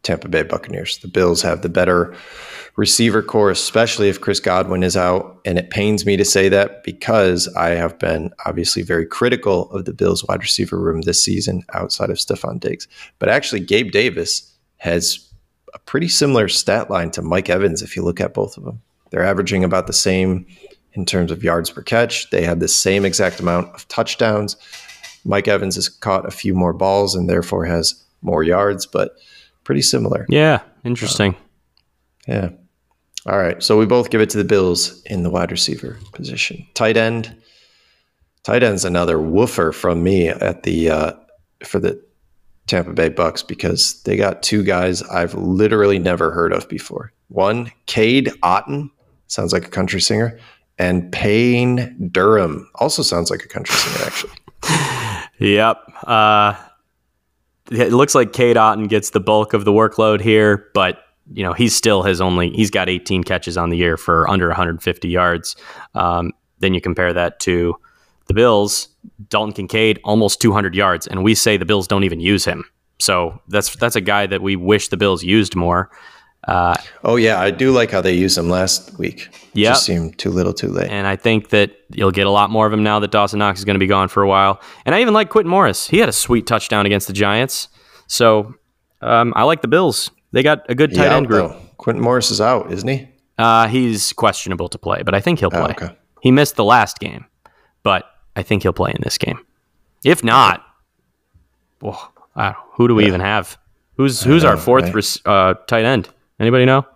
[0.03, 0.98] Tampa Bay Buccaneers.
[0.98, 2.14] The Bills have the better
[2.76, 5.40] receiver corps, especially if Chris Godwin is out.
[5.44, 9.84] And it pains me to say that because I have been obviously very critical of
[9.84, 12.88] the Bills wide receiver room this season outside of Stefon Diggs.
[13.18, 15.30] But actually, Gabe Davis has
[15.74, 18.80] a pretty similar stat line to Mike Evans if you look at both of them.
[19.11, 20.46] They're averaging about the same
[20.94, 22.30] in terms of yards per catch.
[22.30, 24.57] They have the same exact amount of touchdowns.
[25.24, 29.16] Mike Evans has caught a few more balls and therefore has more yards, but
[29.70, 30.26] pretty similar.
[30.28, 31.36] Yeah, interesting.
[32.26, 32.48] Yeah.
[33.24, 33.62] All right.
[33.62, 36.66] So we both give it to the Bills in the wide receiver position.
[36.74, 37.32] Tight end.
[38.42, 41.12] Tight end's another woofer from me at the uh,
[41.62, 42.02] for the
[42.66, 47.12] Tampa Bay Bucks because they got two guys I've literally never heard of before.
[47.28, 48.90] One, Cade Otton,
[49.28, 50.36] sounds like a country singer,
[50.80, 54.32] and Payne Durham also sounds like a country singer actually.
[55.38, 55.78] Yep.
[56.02, 56.54] Uh,
[57.70, 61.52] it looks like Cade Otton gets the bulk of the workload here, but you know
[61.52, 65.56] he's still has only he's got 18 catches on the year for under 150 yards.
[65.94, 67.76] Um, then you compare that to
[68.26, 68.88] the Bills,
[69.28, 72.64] Dalton Kincaid almost 200 yards, and we say the Bills don't even use him.
[72.98, 75.90] So that's that's a guy that we wish the Bills used more.
[76.47, 76.74] Uh,
[77.05, 79.28] Oh yeah, I do like how they used him last week.
[79.55, 80.88] Just seemed too little too late.
[80.91, 83.59] and I think that you'll get a lot more of him now that Dawson Knox
[83.59, 84.61] is going to be gone for a while.
[84.86, 85.86] And I even like Quintin Morris.
[85.88, 87.68] He had a sweet touchdown against the Giants.
[88.07, 88.55] So
[89.03, 90.11] um, I like the Bills.
[90.32, 91.51] They got a good tight out, end group.
[91.51, 91.61] though.
[91.76, 93.09] Quintin Morris is out, isn't he?
[93.38, 95.61] Uh, he's questionable to play, but I think he'll play.
[95.78, 95.97] Oh, okay.
[96.22, 97.24] He missed the last game,
[97.82, 98.05] but
[98.36, 99.41] I think he'll play in this game.
[100.05, 100.62] If not,
[101.80, 103.59] well, uh, who do we even have?
[103.97, 104.95] Who's who's our fourth right?
[104.95, 106.09] res- uh, tight end?
[106.41, 106.86] Anybody know?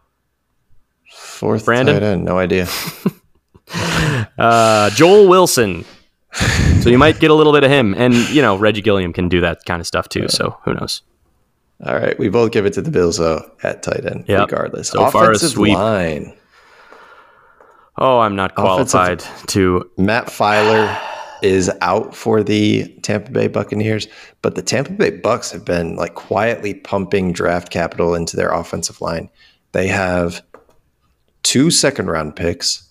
[1.12, 1.94] Fourth Brandon?
[1.94, 2.66] tight end, no idea.
[4.36, 5.84] Uh, Joel Wilson.
[6.80, 9.28] so you might get a little bit of him, and you know Reggie Gilliam can
[9.28, 10.28] do that kind of stuff too.
[10.28, 11.02] So who knows?
[11.84, 14.50] All right, we both give it to the Bills though at tight end, Yep.
[14.50, 14.88] regardless.
[14.88, 15.76] So far, a Offensive sweep.
[15.76, 16.34] line.
[17.96, 19.88] Oh, I'm not qualified to.
[19.96, 20.98] Matt Feiler
[21.42, 24.06] is out for the Tampa Bay Buccaneers,
[24.42, 29.00] but the Tampa Bay Bucks have been like quietly pumping draft capital into their offensive
[29.00, 29.30] line.
[29.72, 30.42] They have
[31.42, 32.88] two second round picks.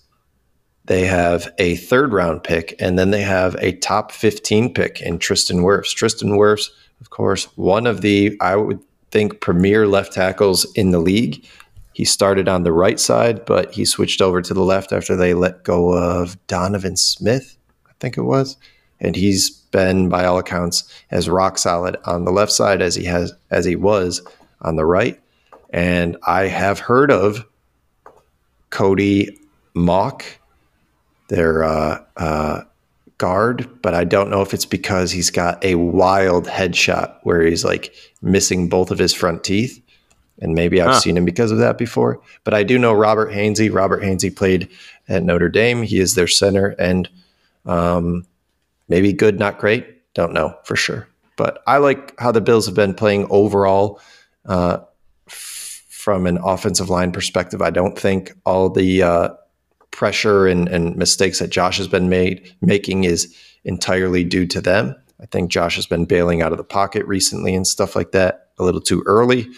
[0.86, 5.18] They have a third round pick, and then they have a top 15 pick in
[5.18, 5.94] Tristan Wirfs.
[5.94, 6.68] Tristan Wirfs,
[7.00, 8.80] of course, one of the, I would
[9.10, 11.46] think, premier left tackles in the league.
[11.94, 15.32] He started on the right side, but he switched over to the left after they
[15.32, 17.56] let go of Donovan Smith,
[18.04, 18.56] think it was.
[19.00, 23.04] And he's been, by all accounts, as rock solid on the left side as he
[23.04, 24.22] has as he was
[24.60, 25.20] on the right.
[25.70, 27.44] And I have heard of
[28.70, 29.36] Cody
[29.74, 30.22] Mauch,
[31.28, 32.62] their uh, uh,
[33.18, 37.64] guard, but I don't know if it's because he's got a wild headshot where he's
[37.64, 39.80] like missing both of his front teeth.
[40.40, 41.00] And maybe I've Huh.
[41.00, 42.20] seen him because of that before.
[42.44, 43.72] But I do know Robert Hainsey.
[43.72, 44.68] Robert Hainsey played
[45.08, 45.82] at Notre Dame.
[45.82, 47.08] He is their center and
[47.66, 48.26] um,
[48.88, 49.86] maybe good, not great.
[50.14, 51.08] Don't know for sure.
[51.36, 54.00] But I like how the Bills have been playing overall
[54.46, 54.78] uh,
[55.26, 57.60] f- from an offensive line perspective.
[57.60, 59.28] I don't think all the uh,
[59.90, 63.34] pressure and, and mistakes that Josh has been made making is
[63.64, 64.94] entirely due to them.
[65.20, 68.50] I think Josh has been bailing out of the pocket recently and stuff like that
[68.58, 69.48] a little too early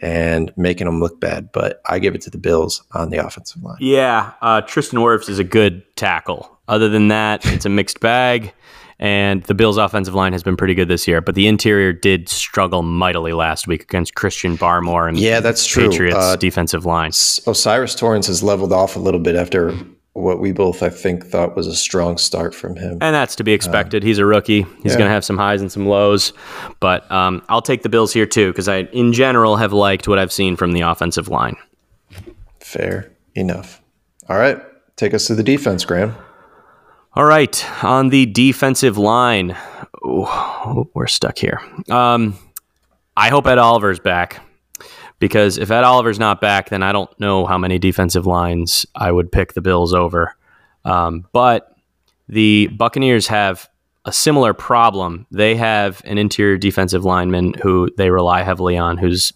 [0.00, 1.52] and making them look bad.
[1.52, 3.78] But I give it to the Bills on the offensive line.
[3.80, 6.58] Yeah, uh, Tristan Wirfs is a good tackle.
[6.68, 8.52] Other than that, it's a mixed bag.
[8.98, 12.28] And the Bills' offensive line has been pretty good this year, but the interior did
[12.28, 15.88] struggle mightily last week against Christian Barmore and yeah, that's true.
[15.88, 17.10] Patriots uh, defensive line.
[17.46, 19.74] O'Cyrus Torrence has leveled off a little bit after
[20.12, 22.98] what we both, I think, thought was a strong start from him.
[23.00, 24.02] And that's to be expected.
[24.02, 24.62] Um, He's a rookie.
[24.82, 24.98] He's yeah.
[24.98, 26.32] going to have some highs and some lows.
[26.80, 30.18] But um, I'll take the Bills here too because I, in general, have liked what
[30.18, 31.56] I've seen from the offensive line.
[32.58, 33.80] Fair enough.
[34.28, 34.60] All right,
[34.96, 36.14] take us to the defense, Graham.
[37.14, 39.56] All right, on the defensive line,
[40.04, 41.60] Ooh, we're stuck here.
[41.88, 42.38] Um,
[43.16, 44.40] I hope Ed Oliver's back
[45.20, 49.12] because if Ed Oliver's not back, then I don't know how many defensive lines I
[49.12, 50.34] would pick the Bills over.
[50.84, 51.76] Um, but
[52.28, 53.68] the Buccaneers have
[54.06, 55.26] a similar problem.
[55.30, 59.32] They have an interior defensive lineman who they rely heavily on, who's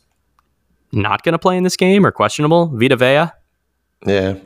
[0.91, 3.31] not going to play in this game or questionable, Vita Vea.
[4.07, 4.39] Yeah.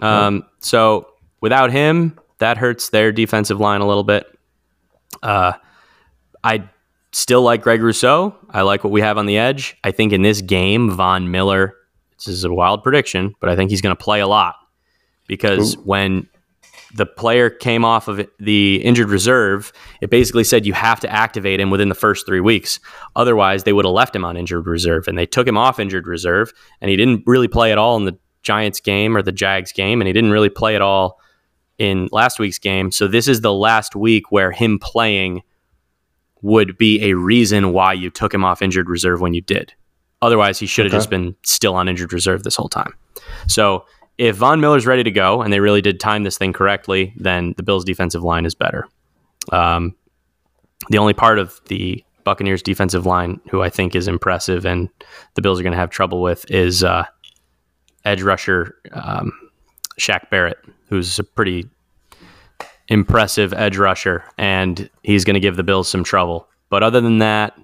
[0.00, 1.08] Um, so
[1.40, 4.26] without him, that hurts their defensive line a little bit.
[5.22, 5.52] Uh,
[6.42, 6.68] I
[7.14, 8.34] still like Greg Rousseau.
[8.50, 9.76] I like what we have on the edge.
[9.84, 11.74] I think in this game, Von Miller,
[12.16, 14.56] this is a wild prediction, but I think he's going to play a lot
[15.26, 15.80] because Ooh.
[15.80, 16.28] when
[16.94, 21.58] the player came off of the injured reserve, it basically said you have to activate
[21.60, 22.78] him within the first three weeks.
[23.16, 25.08] Otherwise, they would have left him on injured reserve.
[25.08, 28.04] And they took him off injured reserve, and he didn't really play at all in
[28.04, 31.18] the Giants game or the Jags game, and he didn't really play at all
[31.78, 32.92] in last week's game.
[32.92, 35.42] So this is the last week where him playing
[36.44, 39.72] would be a reason why you took him off injured reserve when you did.
[40.20, 40.98] Otherwise, he should have okay.
[40.98, 42.92] just been still on injured reserve this whole time.
[43.48, 43.86] So
[44.18, 47.54] if Von Miller's ready to go and they really did time this thing correctly, then
[47.56, 48.86] the Bills' defensive line is better.
[49.52, 49.96] Um,
[50.90, 54.90] the only part of the Buccaneers' defensive line who I think is impressive and
[55.36, 57.04] the Bills are going to have trouble with is uh,
[58.04, 59.32] edge rusher um,
[59.98, 60.58] Shaq Barrett
[60.90, 61.66] who's a pretty
[62.88, 66.48] impressive edge rusher, and he's going to give the Bills some trouble.
[66.70, 67.58] But other than that,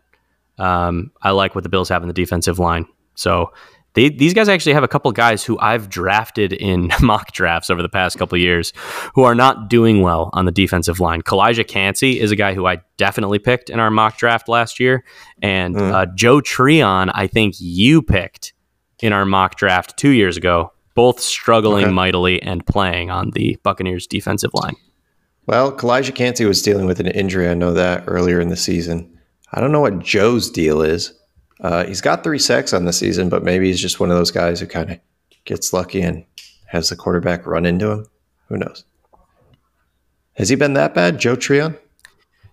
[0.59, 2.87] um, I like what the Bills have in the defensive line.
[3.14, 3.53] So
[3.95, 7.83] they, these guys actually have a couple guys who I've drafted in mock drafts over
[7.83, 8.73] the past couple years
[9.14, 11.23] who are not doing well on the defensive line.
[11.23, 15.05] Calijah Kancey is a guy who I definitely picked in our mock draft last year.
[15.43, 15.93] And mm.
[15.93, 18.53] uh, Joe Tryon, I think you picked
[19.01, 21.93] in our mock draft two years ago both struggling okay.
[21.93, 24.75] mightily and playing on the Buccaneers defensive line.
[25.51, 27.48] Well, Calijah Kancey was dealing with an injury.
[27.48, 29.18] I know that earlier in the season.
[29.53, 31.12] I don't know what Joe's deal is.
[31.61, 34.30] Uh, he's got three sacks on the season, but maybe he's just one of those
[34.30, 35.01] guys who kind of
[35.46, 36.24] gets lucky and
[36.68, 38.07] has the quarterback run into him.
[38.48, 38.84] Who knows?
[40.34, 41.76] Has he been that bad, Joe Tryon?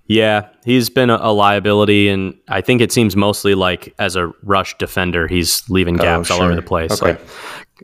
[0.07, 4.33] Yeah, he's been a, a, liability, and I think it seems mostly like as a
[4.41, 6.43] rush defender, he's leaving oh, gaps oh, sure.
[6.43, 6.99] all over the place.
[6.99, 7.11] Okay.
[7.11, 7.21] Like,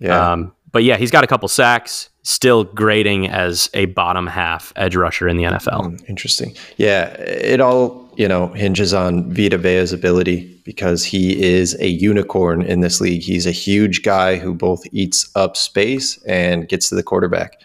[0.02, 0.32] yeah.
[0.32, 4.96] Um, but yeah, he's got a couple sacks, still grading as a bottom half edge
[4.96, 5.82] rusher in the NFL.
[5.82, 6.56] Mm, interesting.
[6.78, 12.62] Yeah, it all, you know, hinges on Vita Vea's ability because he is a unicorn
[12.62, 13.22] in this league.
[13.22, 17.62] He's a huge guy who both eats up space and gets to the quarterback.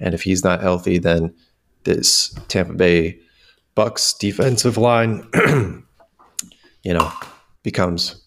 [0.00, 1.34] And if he's not healthy, then
[1.84, 3.18] this Tampa Bay
[3.74, 5.28] Bucks defensive line,
[6.82, 7.12] you know,
[7.62, 8.24] becomes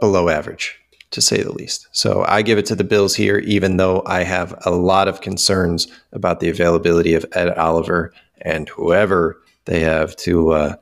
[0.00, 0.79] below average
[1.10, 1.88] to say the least.
[1.92, 5.20] So I give it to the Bills here, even though I have a lot of
[5.20, 10.76] concerns about the availability of Ed Oliver and whoever they have to uh,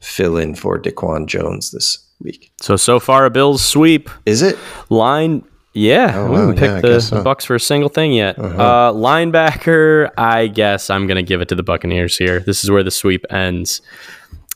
[0.00, 2.52] fill in for DaQuan Jones this week.
[2.60, 4.10] So so far a Bills sweep.
[4.26, 4.58] Is it
[4.88, 5.44] line?
[5.74, 7.22] Yeah, oh, we haven't picked yeah, the, so.
[7.22, 8.38] Bucks for a single thing yet.
[8.38, 8.62] Uh-huh.
[8.62, 12.40] Uh, linebacker, I guess I'm going to give it to the Buccaneers here.
[12.40, 13.80] This is where the sweep ends.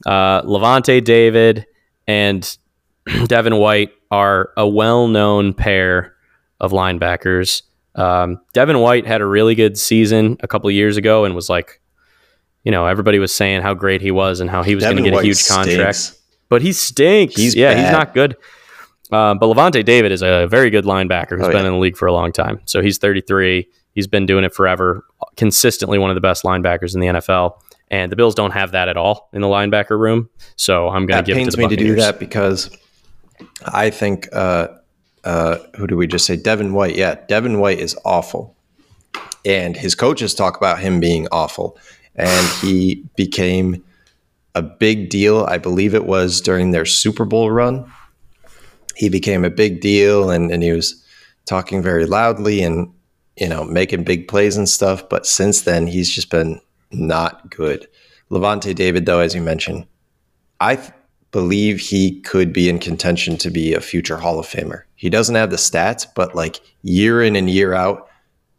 [0.04, 1.64] Uh, Lavonte David
[2.06, 2.58] and
[3.26, 6.14] Devin White are a well-known pair
[6.60, 7.62] of linebackers.
[7.94, 11.80] Um, Devin White had a really good season a couple years ago and was like,
[12.64, 15.02] you know, everybody was saying how great he was and how he was going to
[15.02, 15.66] get White a huge stinks.
[15.68, 16.18] contract.
[16.48, 17.36] But he stinks.
[17.36, 17.82] He's yeah, bad.
[17.82, 18.36] he's not good.
[19.10, 21.68] Uh, but Lavonte David is a very good linebacker who's oh, been yeah.
[21.68, 22.60] in the league for a long time.
[22.66, 23.68] So he's 33.
[23.92, 25.04] He's been doing it forever.
[25.36, 27.58] Consistently one of the best linebackers in the NFL.
[27.88, 30.28] And the Bills don't have that at all in the linebacker room.
[30.56, 32.76] So I'm going to give it to the me to do that because
[33.64, 34.68] I think uh,
[35.24, 36.36] uh, who do we just say?
[36.36, 36.96] Devin White.
[36.96, 38.56] Yeah, Devin White is awful,
[39.44, 41.78] and his coaches talk about him being awful,
[42.14, 43.84] and he became
[44.54, 45.44] a big deal.
[45.44, 47.90] I believe it was during their Super Bowl run
[48.96, 51.04] he became a big deal and, and he was
[51.44, 52.90] talking very loudly and
[53.36, 56.58] you know making big plays and stuff but since then he's just been
[56.90, 57.86] not good
[58.30, 59.86] Lavonte David, though, as you mentioned,
[60.60, 60.90] I th-
[61.36, 64.84] believe he could be in contention to be a future Hall of Famer.
[64.94, 68.08] He doesn't have the stats, but like year in and year out,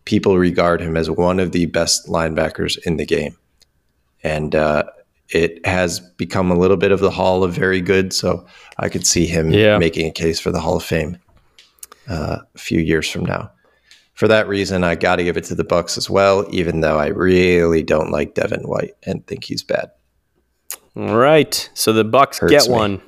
[0.05, 3.36] people regard him as one of the best linebackers in the game.
[4.21, 4.84] And uh,
[5.30, 8.13] it has become a little bit of the Hall of Very Good.
[8.13, 8.45] So
[8.78, 9.80] I could see him Yeah.
[9.80, 11.17] making a case for the Hall of Fame
[12.07, 13.49] uh, a few years from now.
[14.13, 16.99] For that reason, I got to give it to the Bucks as well, even though
[16.99, 19.89] I really don't like Devin White and think he's bad.
[20.98, 21.70] All right.
[21.76, 22.74] So the Bucks Hurts get me.
[22.74, 23.02] one.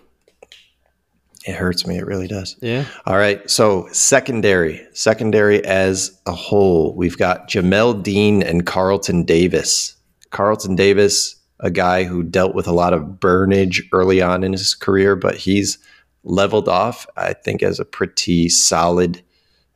[1.45, 1.97] It hurts me.
[1.97, 2.55] It really does.
[2.61, 2.85] Yeah.
[3.07, 3.49] All right.
[3.49, 9.95] So secondary, secondary as a whole, we've got Jamel Dean and Carlton Davis.
[10.29, 14.75] Carlton Davis, a guy who dealt with a lot of burnage early on in his
[14.75, 15.79] career, but he's
[16.23, 19.23] leveled off, I think, as a pretty solid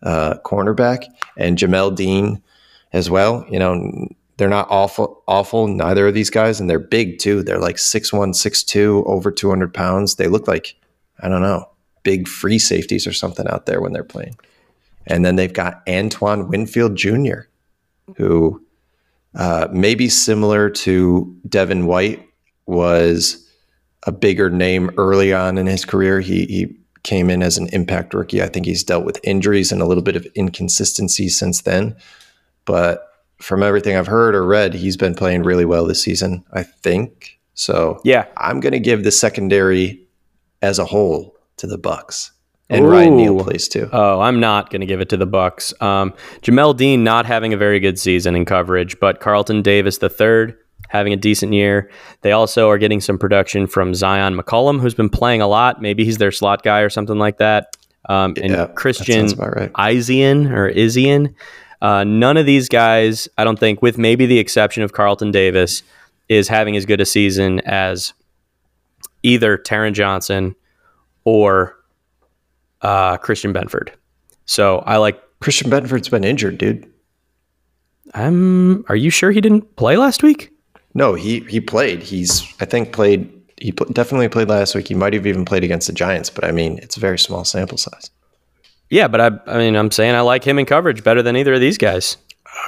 [0.03, 1.05] uh, cornerback.
[1.37, 2.43] And Jamel Dean
[2.91, 3.45] as well.
[3.49, 4.07] You know,
[4.37, 5.67] they're not awful, awful.
[5.67, 7.43] Neither of these guys, and they're big too.
[7.43, 10.15] They're like six one, six two, over two hundred pounds.
[10.15, 10.75] They look like
[11.19, 11.69] I don't know,
[12.03, 14.35] big free safeties or something out there when they're playing.
[15.07, 17.41] And then they've got Antoine Winfield Jr.,
[18.17, 18.63] who
[19.35, 22.27] uh, maybe similar to Devin White
[22.65, 23.49] was
[24.05, 26.19] a bigger name early on in his career.
[26.19, 28.41] He, he came in as an impact rookie.
[28.41, 31.95] I think he's dealt with injuries and a little bit of inconsistency since then.
[32.65, 33.12] But
[33.43, 37.39] from everything I've heard or read, he's been playing really well this season, I think.
[37.53, 38.25] So Yeah.
[38.37, 40.07] I'm going to give the secondary
[40.61, 42.31] as a whole to the Bucks.
[42.69, 43.43] And Ryan Neal Ooh.
[43.43, 43.89] plays too.
[43.91, 45.73] Oh, I'm not going to give it to the Bucks.
[45.81, 50.09] Um, Jamel Dean not having a very good season in coverage, but Carlton Davis the
[50.09, 51.91] third having a decent year.
[52.21, 55.81] They also are getting some production from Zyon McCollum, who's been playing a lot.
[55.81, 57.75] Maybe he's their slot guy or something like that.
[58.09, 59.71] Um, and Yeah, Christian right.
[59.73, 61.33] Isian or Isian.
[61.83, 65.83] Uh, none of these guys, I don't think, with maybe the exception of Carlton Davis,
[66.29, 68.13] is having as good a season as
[69.21, 70.55] either Taron Johnson
[71.25, 71.77] or
[72.81, 73.89] uh, Christian Benford.
[74.45, 75.21] So I like.
[75.41, 76.89] Christian Benford's been injured, dude.
[78.13, 80.51] Um, are you sure he didn't play last week?
[80.93, 82.01] No, he he played.
[82.01, 83.29] He's I think played.
[83.57, 84.87] He pl- definitely played last week.
[84.87, 87.43] He might have even played against the Giants, but I mean, it's a very small
[87.43, 88.09] sample size.
[88.89, 91.53] Yeah, but I, I mean, I'm saying I like him in coverage better than either
[91.53, 92.17] of these guys.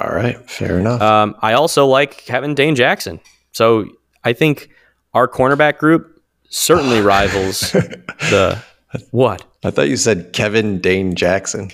[0.00, 1.00] All right, fair enough.
[1.00, 3.20] Um, I also like Kevin Dane Jackson.
[3.52, 3.86] So
[4.24, 4.70] I think
[5.14, 8.62] our cornerback group certainly rivals the
[9.10, 11.70] what I thought you said Kevin Dane Jackson.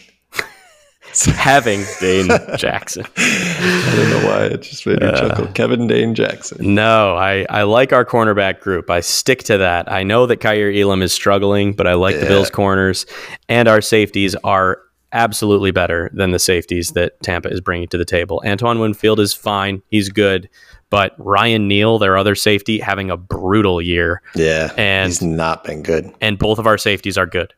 [1.27, 3.05] having Dane Jackson.
[3.17, 5.47] I don't know why it just made me chuckle.
[5.49, 6.75] Kevin Dane Jackson.
[6.75, 8.91] No, I, I like our cornerback group.
[8.91, 9.91] I stick to that.
[9.91, 13.07] I know that Kaiir Elam is struggling, but I like the Bills corners,
[13.49, 14.79] and our safeties are
[15.13, 18.43] absolutely better than the safeties that Tampa is bringing to the table.
[18.47, 20.49] Antoine Winfield is fine; he's good,
[20.89, 25.83] but Ryan Neal, their other safety, having a brutal year, Yeah, And- he's not been
[25.83, 26.11] good.
[26.21, 27.53] and both of our safeties are good.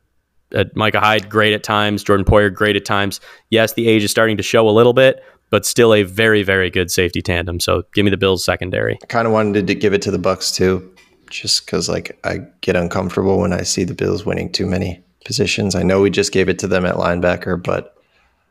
[0.54, 2.02] Uh, Micah Hyde, great at times.
[2.02, 3.20] Jordan Poyer, great at times.
[3.50, 6.70] Yes, the age is starting to show a little bit, but still a very, very
[6.70, 7.60] good safety tandem.
[7.60, 8.98] So give me the Bills secondary.
[9.02, 10.94] I kind of wanted to give it to the Bucks too,
[11.30, 15.74] just because like I get uncomfortable when I see the Bills winning too many positions.
[15.74, 17.96] I know we just gave it to them at linebacker, but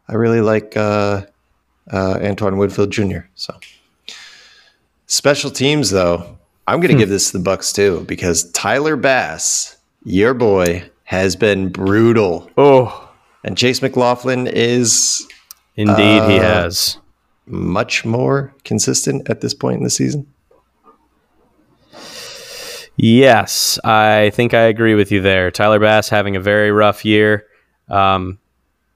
[0.07, 1.25] I really like uh,
[1.91, 3.27] uh, Antoine Woodfield Jr.
[3.35, 3.57] So
[5.05, 6.37] special teams, though,
[6.67, 11.35] I'm going to give this to the Bucks too because Tyler Bass, your boy, has
[11.35, 13.09] been brutal, Oh,
[13.43, 15.27] and Chase McLaughlin is
[15.75, 16.97] indeed, he Uh, has.
[17.45, 20.25] much more consistent at this point in the season.
[22.95, 25.49] Yes, I think I agree with you there.
[25.51, 27.45] Tyler Bass having a very rough year.
[27.89, 28.37] Um,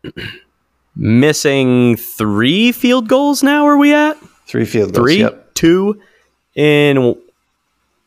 [0.95, 4.17] missing three field goals now, are we at?
[4.45, 5.03] Three field goals.
[5.03, 5.19] Three?
[5.19, 5.53] Yep.
[5.55, 5.99] Two
[6.55, 7.15] in.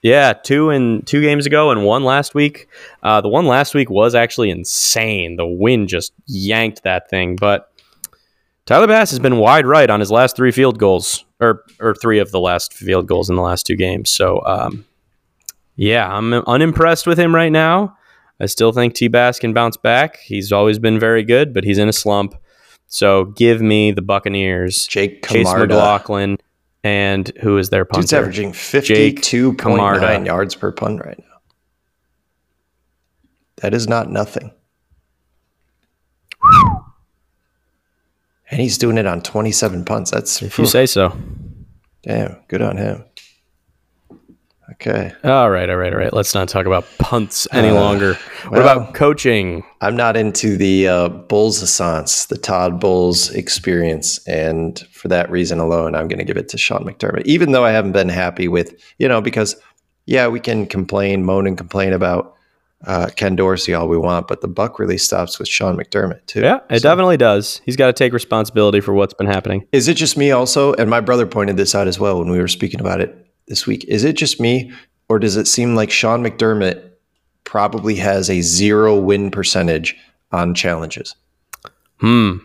[0.02, 2.68] Yeah, two in two games ago and one last week.
[3.02, 5.36] Uh, the one last week was actually insane.
[5.36, 7.36] The wind just yanked that thing.
[7.36, 7.70] But
[8.64, 12.18] Tyler Bass has been wide right on his last three field goals, or or three
[12.18, 14.08] of the last field goals in the last two games.
[14.08, 14.86] So, um,
[15.76, 17.96] yeah, I'm unimpressed with him right now.
[18.40, 20.18] I still think T Bass can bounce back.
[20.20, 22.34] He's always been very good, but he's in a slump.
[22.88, 26.38] So give me the Buccaneers, Jake Chase McLaughlin,
[26.82, 28.02] and who is their punter?
[28.02, 31.24] Dude's averaging 52.9 yards per punt right now.
[33.56, 34.52] That is not nothing.
[38.50, 40.10] And he's doing it on 27 punts.
[40.10, 41.16] That's If you say so.
[42.02, 43.04] damn good on him.
[44.72, 45.12] Okay.
[45.24, 46.12] All right, all right, all right.
[46.12, 48.14] Let's not talk about punts any Uh, longer.
[48.48, 49.64] What well- about coaching?
[49.80, 54.18] I'm not into the uh, Bulls Assance, the Todd Bowles experience.
[54.26, 57.64] And for that reason alone, I'm going to give it to Sean McDermott, even though
[57.64, 59.56] I haven't been happy with, you know, because,
[60.06, 62.34] yeah, we can complain, moan, and complain about
[62.86, 66.40] uh, Ken Dorsey all we want, but the buck really stops with Sean McDermott, too.
[66.40, 67.60] Yeah, it So- definitely does.
[67.66, 69.66] He's got to take responsibility for what's been happening.
[69.72, 70.72] Is it just me also?
[70.74, 73.66] And my brother pointed this out as well when we were speaking about it this
[73.66, 73.84] week.
[73.88, 74.72] Is it just me,
[75.10, 76.82] or does it seem like Sean McDermott
[77.44, 79.94] probably has a zero win percentage
[80.32, 81.14] on challenges?
[81.98, 82.36] Hmm.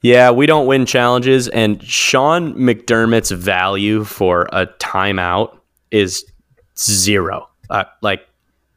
[0.00, 5.56] Yeah, we don't win challenges, and Sean McDermott's value for a timeout
[5.90, 6.24] is
[6.78, 7.48] zero.
[7.68, 8.26] Uh, like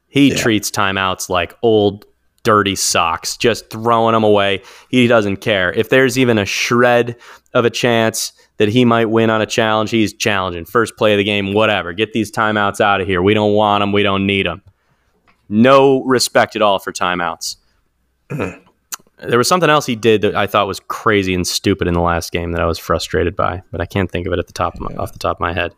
[0.08, 0.36] he Yeah.
[0.38, 2.06] treats timeouts like old
[2.44, 4.64] dirty socks, just throwing them away.
[4.90, 7.16] He doesn't care if there's even a shred
[7.54, 9.90] of a chance that he might win on a challenge.
[9.90, 11.94] He's challenging first play of the game, whatever.
[11.94, 13.20] Get these timeouts out of here.
[13.20, 13.92] We don't want them.
[13.92, 14.62] We don't need them.
[15.50, 17.56] No respect at all for timeouts.
[19.24, 22.02] There was something else he did that I thought was crazy and stupid in the
[22.02, 24.54] last game that I was frustrated by, but I can't think of it at the
[24.54, 25.76] top of my, off the top of my head.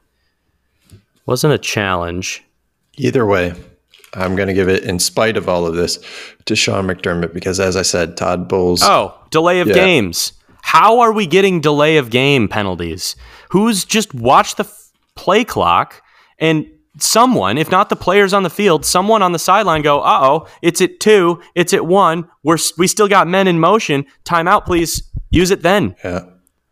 [1.26, 2.41] Wasn't a challenge.
[2.95, 3.53] Either way,
[4.14, 5.99] I'm going to give it, in spite of all of this,
[6.45, 8.81] to Sean McDermott because, as I said, Todd Bowles.
[8.81, 9.73] Oh, delay of Yeah.
[9.73, 10.31] games.
[10.64, 13.15] How are we getting delay of game penalties?
[13.49, 16.02] Who's just watched the f- play clock
[16.40, 16.65] and
[16.98, 20.48] someone, if not the players on the field, someone on the sideline go, "Uh oh,
[20.61, 22.27] it's at two, it's at one.
[22.44, 24.06] We're we still got men in motion.
[24.26, 25.03] Timeout, please.
[25.30, 26.26] Use it then." Yeah.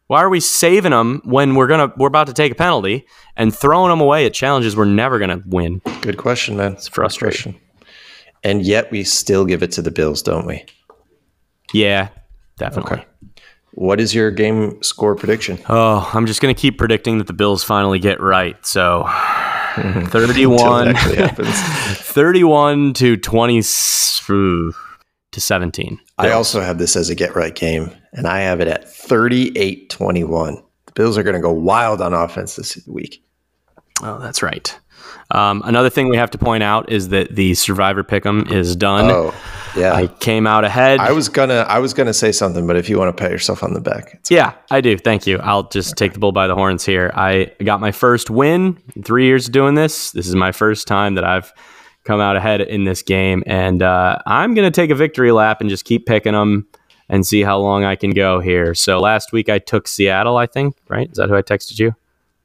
[0.07, 3.05] Why are we saving them when we're gonna we're about to take a penalty
[3.37, 5.81] and throwing them away at challenges we're never gonna win?
[6.01, 6.73] Good question, man.
[6.73, 7.59] It's frustrating.
[8.43, 10.65] And yet we still give it to the Bills, don't we?
[11.73, 12.09] Yeah,
[12.57, 12.97] definitely.
[12.97, 13.05] Okay.
[13.73, 15.59] What is your game score prediction?
[15.69, 18.63] Oh, I'm just gonna keep predicting that the Bills finally get right.
[18.65, 19.05] So,
[19.75, 23.61] Until 31, 31 to 20
[25.31, 25.99] to 17.
[26.17, 29.89] I also have this as a get right game, and I have it at 38
[29.89, 30.61] 21.
[30.87, 33.23] The Bills are going to go wild on offense this week.
[34.03, 34.77] Oh, that's right.
[35.33, 39.09] Um, another thing we have to point out is that the Survivor Pick'em is done.
[39.09, 39.33] Oh,
[39.75, 39.93] yeah.
[39.93, 40.99] I came out ahead.
[40.99, 43.63] I was gonna, I was gonna say something, but if you want to pat yourself
[43.63, 44.97] on the back, Yeah, I do.
[44.97, 45.37] Thank you.
[45.39, 47.11] I'll just take the bull by the horns here.
[47.15, 50.11] I got my first win in three years of doing this.
[50.11, 51.53] This is my first time that I've
[52.03, 55.61] come out ahead in this game, and uh, I'm going to take a victory lap
[55.61, 56.67] and just keep picking them
[57.09, 58.73] and see how long I can go here.
[58.73, 60.75] So last week I took Seattle, I think.
[60.87, 61.11] Right?
[61.11, 61.93] Is that who I texted you?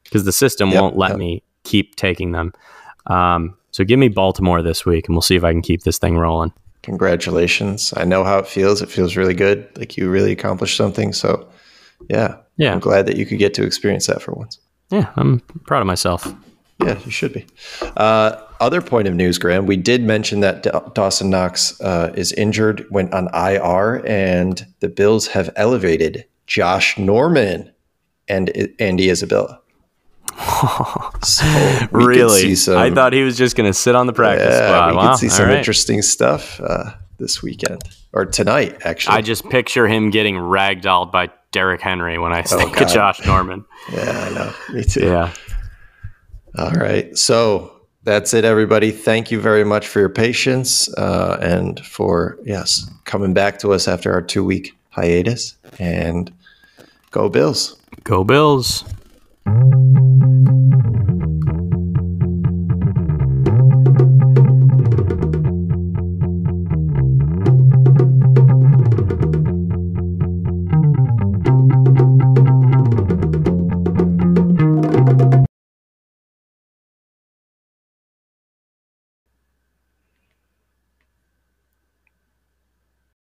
[0.03, 1.19] Because the system Yep, won't let yep.
[1.19, 2.53] me keep taking them.
[3.07, 5.97] Um, so give me Baltimore this week, and we'll see if I can keep this
[5.97, 6.51] thing rolling.
[6.83, 7.93] congratulations.
[7.97, 8.81] I know how it feels.
[8.81, 9.67] It feels really good.
[9.77, 11.13] Like you really accomplished something.
[11.13, 11.47] So,
[12.09, 12.73] yeah, Yeah.
[12.73, 14.59] I'm glad that you could get to experience that for once.
[14.89, 16.33] Yeah, I'm proud of myself.
[16.81, 17.45] Yeah, you should be.
[17.97, 22.31] Uh, other point of news, Graham, we did mention that Da- Dawson Knox uh, is
[22.33, 27.71] injured, went on IR, and the Bills have elevated Josh Norman
[28.27, 29.59] and Andy Isabella.
[31.23, 31.45] So
[31.91, 32.55] really?
[32.55, 34.89] some, I thought he was just going to sit on the practice yeah, spot.
[34.91, 35.09] we Wow.
[35.11, 35.57] could see some right.
[35.57, 37.81] interesting stuff uh, this weekend
[38.13, 39.17] or tonight, actually.
[39.17, 42.83] I just picture him getting ragdolled by Derrick Henry when I think God.
[42.83, 43.65] of Josh Norman.
[43.91, 44.53] yeah, I know.
[44.73, 45.05] Me too.
[45.05, 45.33] Yeah.
[46.57, 47.15] All right.
[47.17, 48.91] So that's it, everybody.
[48.91, 53.87] Thank you very much for your patience uh, and for, yes, coming back to us
[53.87, 55.55] after our two week hiatus.
[55.79, 56.31] And
[57.11, 57.75] go Bills.
[58.03, 58.83] Go Bills.
[59.47, 61.16] Música